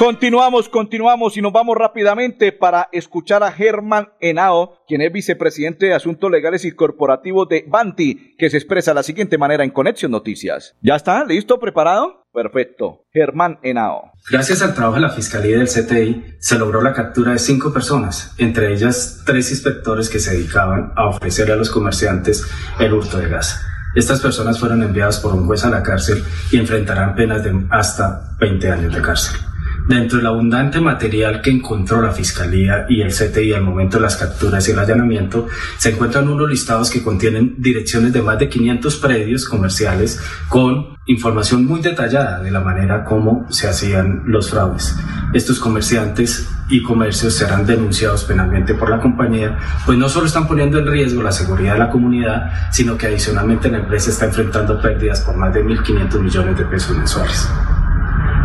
Continuamos, 0.00 0.70
continuamos 0.70 1.36
y 1.36 1.42
nos 1.42 1.52
vamos 1.52 1.76
rápidamente 1.76 2.52
para 2.52 2.88
escuchar 2.90 3.42
a 3.42 3.52
Germán 3.52 4.08
Henao, 4.18 4.78
quien 4.88 5.02
es 5.02 5.12
vicepresidente 5.12 5.84
de 5.84 5.92
Asuntos 5.92 6.30
Legales 6.30 6.64
y 6.64 6.72
Corporativos 6.72 7.46
de 7.50 7.66
Banti, 7.68 8.34
que 8.38 8.48
se 8.48 8.56
expresa 8.56 8.92
de 8.92 8.94
la 8.94 9.02
siguiente 9.02 9.36
manera 9.36 9.62
en 9.62 9.68
Conexión 9.68 10.10
Noticias. 10.10 10.74
¿Ya 10.80 10.96
está? 10.96 11.22
¿Listo? 11.26 11.60
¿Preparado? 11.60 12.24
Perfecto. 12.32 13.04
Germán 13.12 13.58
Henao. 13.62 14.12
Gracias 14.30 14.62
al 14.62 14.74
trabajo 14.74 14.94
de 14.94 15.02
la 15.02 15.10
Fiscalía 15.10 15.58
del 15.58 15.68
CTI, 15.68 16.36
se 16.38 16.58
logró 16.58 16.80
la 16.80 16.94
captura 16.94 17.32
de 17.32 17.38
cinco 17.38 17.70
personas, 17.70 18.34
entre 18.38 18.72
ellas 18.72 19.22
tres 19.26 19.50
inspectores 19.50 20.08
que 20.08 20.18
se 20.18 20.30
dedicaban 20.30 20.94
a 20.96 21.08
ofrecer 21.08 21.52
a 21.52 21.56
los 21.56 21.68
comerciantes 21.68 22.42
el 22.78 22.94
hurto 22.94 23.18
de 23.18 23.28
gas. 23.28 23.60
Estas 23.94 24.20
personas 24.22 24.58
fueron 24.58 24.82
enviadas 24.82 25.20
por 25.20 25.34
un 25.34 25.46
juez 25.46 25.62
a 25.66 25.68
la 25.68 25.82
cárcel 25.82 26.24
y 26.50 26.56
enfrentarán 26.56 27.14
penas 27.14 27.44
de 27.44 27.66
hasta 27.68 28.34
20 28.38 28.70
años 28.70 28.94
de 28.94 29.02
cárcel. 29.02 29.49
Dentro 29.88 30.18
del 30.18 30.26
abundante 30.26 30.80
material 30.80 31.40
que 31.42 31.50
encontró 31.50 32.00
la 32.00 32.12
Fiscalía 32.12 32.86
y 32.88 33.00
el 33.00 33.12
CTI 33.12 33.54
al 33.54 33.62
momento 33.62 33.96
de 33.96 34.02
las 34.02 34.16
capturas 34.16 34.68
y 34.68 34.72
el 34.72 34.78
allanamiento, 34.78 35.46
se 35.78 35.90
encuentran 35.90 36.28
unos 36.28 36.48
listados 36.48 36.90
que 36.90 37.02
contienen 37.02 37.56
direcciones 37.58 38.12
de 38.12 38.22
más 38.22 38.38
de 38.38 38.48
500 38.48 38.96
predios 38.96 39.46
comerciales 39.46 40.20
con 40.48 40.96
información 41.06 41.66
muy 41.66 41.80
detallada 41.80 42.40
de 42.40 42.50
la 42.50 42.60
manera 42.60 43.04
como 43.04 43.50
se 43.50 43.68
hacían 43.68 44.22
los 44.26 44.50
fraudes. 44.50 44.96
Estos 45.32 45.58
comerciantes 45.58 46.48
y 46.68 46.82
comercios 46.82 47.34
serán 47.34 47.66
denunciados 47.66 48.24
penalmente 48.24 48.74
por 48.74 48.90
la 48.90 49.00
compañía, 49.00 49.58
pues 49.86 49.98
no 49.98 50.08
solo 50.08 50.26
están 50.26 50.46
poniendo 50.46 50.78
en 50.78 50.86
riesgo 50.86 51.22
la 51.22 51.32
seguridad 51.32 51.72
de 51.74 51.78
la 51.80 51.90
comunidad, 51.90 52.70
sino 52.70 52.96
que 52.96 53.06
adicionalmente 53.06 53.70
la 53.70 53.78
empresa 53.78 54.10
está 54.10 54.26
enfrentando 54.26 54.80
pérdidas 54.80 55.20
por 55.20 55.36
más 55.36 55.52
de 55.52 55.64
1.500 55.64 56.20
millones 56.20 56.58
de 56.58 56.64
pesos 56.64 56.96
mensuales. 56.96 57.48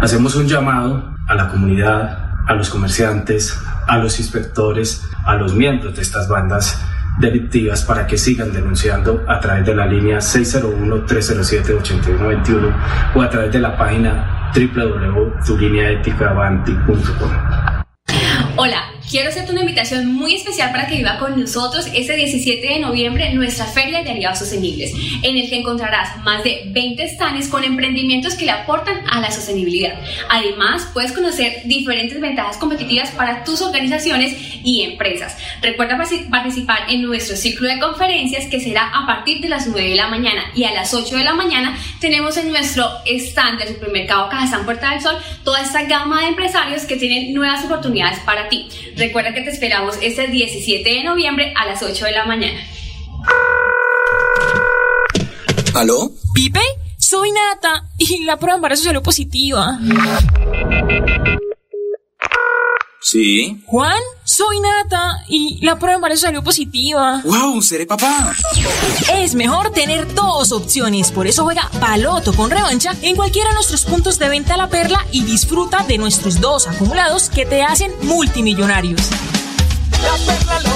Hacemos 0.06 0.36
un 0.36 0.48
llamado 0.48 1.16
a 1.28 1.34
la 1.34 1.48
comunidad, 1.48 2.30
a 2.46 2.54
los 2.54 2.70
comerciantes, 2.70 3.60
a 3.88 3.98
los 3.98 4.20
inspectores, 4.20 5.10
a 5.26 5.34
los 5.34 5.56
miembros 5.56 5.96
de 5.96 6.04
estas 6.04 6.28
bandas 6.28 6.80
delictivas 7.18 7.82
para 7.82 8.06
que 8.06 8.20
sigan 8.20 8.54
denunciando 8.54 9.26
a 9.28 9.40
través 9.40 9.66
de 9.66 9.74
la 9.74 9.88
línea 9.88 10.20
601-307-8121 10.20 12.76
o 13.16 13.22
a 13.24 13.30
través 13.32 13.52
de 13.52 13.58
la 13.58 13.76
página 13.76 14.52
www.tulineaeticabanti.com. 14.54 17.30
Hola, 18.58 18.84
quiero 19.10 19.30
hacerte 19.30 19.52
una 19.52 19.62
invitación 19.62 20.14
muy 20.14 20.36
especial 20.36 20.72
para 20.72 20.88
que 20.88 20.98
viva 20.98 21.18
con 21.20 21.40
nosotros 21.40 21.88
este 21.94 22.16
17 22.16 22.68
de 22.68 22.80
noviembre 22.80 23.34
nuestra 23.34 23.66
Feria 23.66 24.04
de 24.04 24.12
Aliados 24.12 24.40
Sostenibles, 24.40 24.94
en 25.22 25.38
el 25.38 25.50
que 25.50 25.60
encontrarás 25.60 26.18
más 26.24 26.44
de 26.44 26.64
20 26.68 27.10
stands 27.10 27.48
con 27.48 27.64
emprendimientos 27.64 28.36
que 28.36 28.46
le 28.46 28.52
aportan 28.52 29.02
a 29.10 29.22
la 29.22 29.32
sostenibilidad. 29.32 30.00
Además, 30.30 30.90
puedes 30.94 31.12
conocer 31.12 31.62
diferentes 31.66 32.20
ventajas 32.20 32.58
competitivas 32.58 33.12
para 33.12 33.44
tus 33.44 33.62
organizaciones 33.62 34.36
y 34.64 34.82
empresas. 34.82 35.38
Recuerda 35.62 35.98
participar 36.30 36.90
en 36.90 37.04
nuestro 37.04 37.36
ciclo 37.36 37.68
de 37.68 37.80
conferencias 37.80 38.48
que 38.48 38.60
será 38.60 38.90
a 38.90 39.06
partir 39.06 39.42
de 39.42 39.50
las 39.50 39.68
9 39.68 39.90
de 39.90 39.96
la 39.96 40.08
mañana 40.08 40.52
y 40.56 40.64
a 40.64 40.74
las 40.74 40.94
8 40.94 41.16
de 41.16 41.24
la 41.24 41.34
mañana 41.34 41.78
tenemos 42.00 42.38
en 42.38 42.50
nuestro 42.50 42.90
stand 43.06 43.60
del 43.60 43.76
supermercado 43.76 44.30
Cajazán 44.30 44.66
Puerta 44.66 44.92
del 44.92 45.02
Sol 45.02 45.16
toda 45.44 45.62
esta 45.62 45.84
gama 45.84 46.22
de 46.22 46.28
empresarios 46.28 46.84
que 46.84 46.96
tienen 46.96 47.34
nuevas 47.34 47.64
oportunidades 47.66 48.20
para 48.20 48.50
ti. 48.50 48.68
Recuerda 48.98 49.34
que 49.34 49.42
te 49.42 49.50
esperamos 49.50 49.98
este 50.02 50.28
17 50.28 50.90
de 50.90 51.04
noviembre 51.04 51.54
a 51.56 51.66
las 51.66 51.84
8 51.84 52.06
de 52.06 52.12
la 52.12 52.26
mañana. 52.26 52.60
¿Aló? 55.74 56.12
¿Pipe? 56.34 56.62
soy 57.06 57.32
Nata 57.32 57.88
y 57.98 58.24
la 58.24 58.38
prueba 58.38 58.54
de 58.54 58.58
embarazo 58.58 58.84
salió 58.84 59.04
positiva. 59.04 59.78
Sí. 63.06 63.62
Juan, 63.68 64.02
soy 64.24 64.60
Nata 64.62 65.24
y 65.28 65.64
la 65.64 65.76
prueba 65.76 65.92
de 65.92 65.96
embarazo 65.98 66.22
salió 66.22 66.44
positiva. 66.44 67.22
¡Wow! 67.24 67.62
¡Seré 67.62 67.86
papá! 67.86 68.36
Es 69.14 69.36
mejor 69.36 69.70
tener 69.70 70.12
dos 70.16 70.52
opciones, 70.52 71.12
por 71.12 71.28
eso 71.28 71.44
juega 71.44 71.70
Paloto 71.80 72.34
con 72.34 72.50
revancha 72.50 72.96
en 73.04 73.16
cualquiera 73.16 73.50
de 73.50 73.54
nuestros 73.54 73.86
puntos 73.86 74.18
de 74.18 74.28
venta 74.28 74.58
La 74.58 74.70
Perla 74.70 75.06
y 75.12 75.22
disfruta 75.22 75.84
de 75.84 76.00
nuestros 76.00 76.42
dos 76.42 76.68
acumulados 76.68 77.30
que 77.30 77.46
te 77.46 77.62
hacen 77.62 77.92
multimillonarios. 78.02 79.02
La 80.02 80.26
Perla 80.26 80.60
lo 80.62 80.76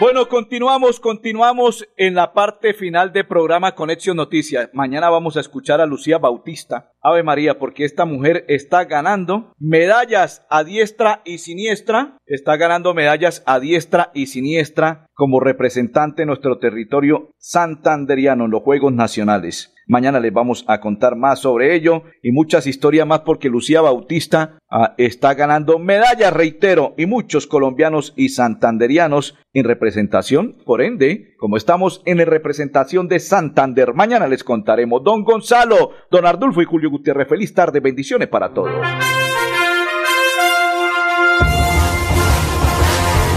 Bueno, 0.00 0.30
continuamos, 0.30 0.98
continuamos 0.98 1.86
en 1.98 2.14
la 2.14 2.32
parte 2.32 2.72
final 2.72 3.12
del 3.12 3.26
programa 3.26 3.74
Conexión 3.74 4.16
Noticias. 4.16 4.70
Mañana 4.72 5.10
vamos 5.10 5.36
a 5.36 5.40
escuchar 5.40 5.82
a 5.82 5.84
Lucía 5.84 6.16
Bautista. 6.16 6.94
Ave 7.02 7.22
María, 7.22 7.58
porque 7.58 7.84
esta 7.84 8.06
mujer 8.06 8.46
está 8.48 8.86
ganando 8.86 9.52
medallas 9.58 10.46
a 10.48 10.64
diestra 10.64 11.20
y 11.26 11.36
siniestra. 11.36 12.16
Está 12.24 12.56
ganando 12.56 12.94
medallas 12.94 13.42
a 13.44 13.60
diestra 13.60 14.10
y 14.14 14.28
siniestra 14.28 15.06
como 15.12 15.38
representante 15.38 16.22
de 16.22 16.26
nuestro 16.26 16.58
territorio 16.58 17.34
santanderiano 17.36 18.46
en 18.46 18.52
los 18.52 18.62
Juegos 18.62 18.94
Nacionales. 18.94 19.74
Mañana 19.90 20.20
les 20.20 20.32
vamos 20.32 20.64
a 20.68 20.80
contar 20.80 21.16
más 21.16 21.40
sobre 21.40 21.74
ello 21.74 22.04
y 22.22 22.30
muchas 22.30 22.68
historias 22.68 23.08
más 23.08 23.22
porque 23.22 23.48
Lucía 23.48 23.80
Bautista 23.80 24.60
ah, 24.70 24.94
está 24.98 25.34
ganando 25.34 25.80
medallas, 25.80 26.32
reitero, 26.32 26.94
y 26.96 27.06
muchos 27.06 27.48
colombianos 27.48 28.14
y 28.14 28.28
santanderianos 28.28 29.36
en 29.52 29.64
representación. 29.64 30.58
Por 30.64 30.80
ende, 30.80 31.34
como 31.40 31.56
estamos 31.56 32.02
en 32.04 32.18
la 32.18 32.24
representación 32.24 33.08
de 33.08 33.18
Santander, 33.18 33.92
mañana 33.92 34.28
les 34.28 34.44
contaremos. 34.44 35.02
Don 35.02 35.24
Gonzalo, 35.24 35.90
don 36.08 36.24
Ardulfo 36.24 36.62
y 36.62 36.66
Julio 36.66 36.88
Gutiérrez, 36.88 37.28
feliz 37.28 37.52
tarde, 37.52 37.80
bendiciones 37.80 38.28
para 38.28 38.54
todos. 38.54 38.70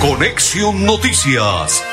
Conexión 0.03 0.85
Noticias 0.85 1.92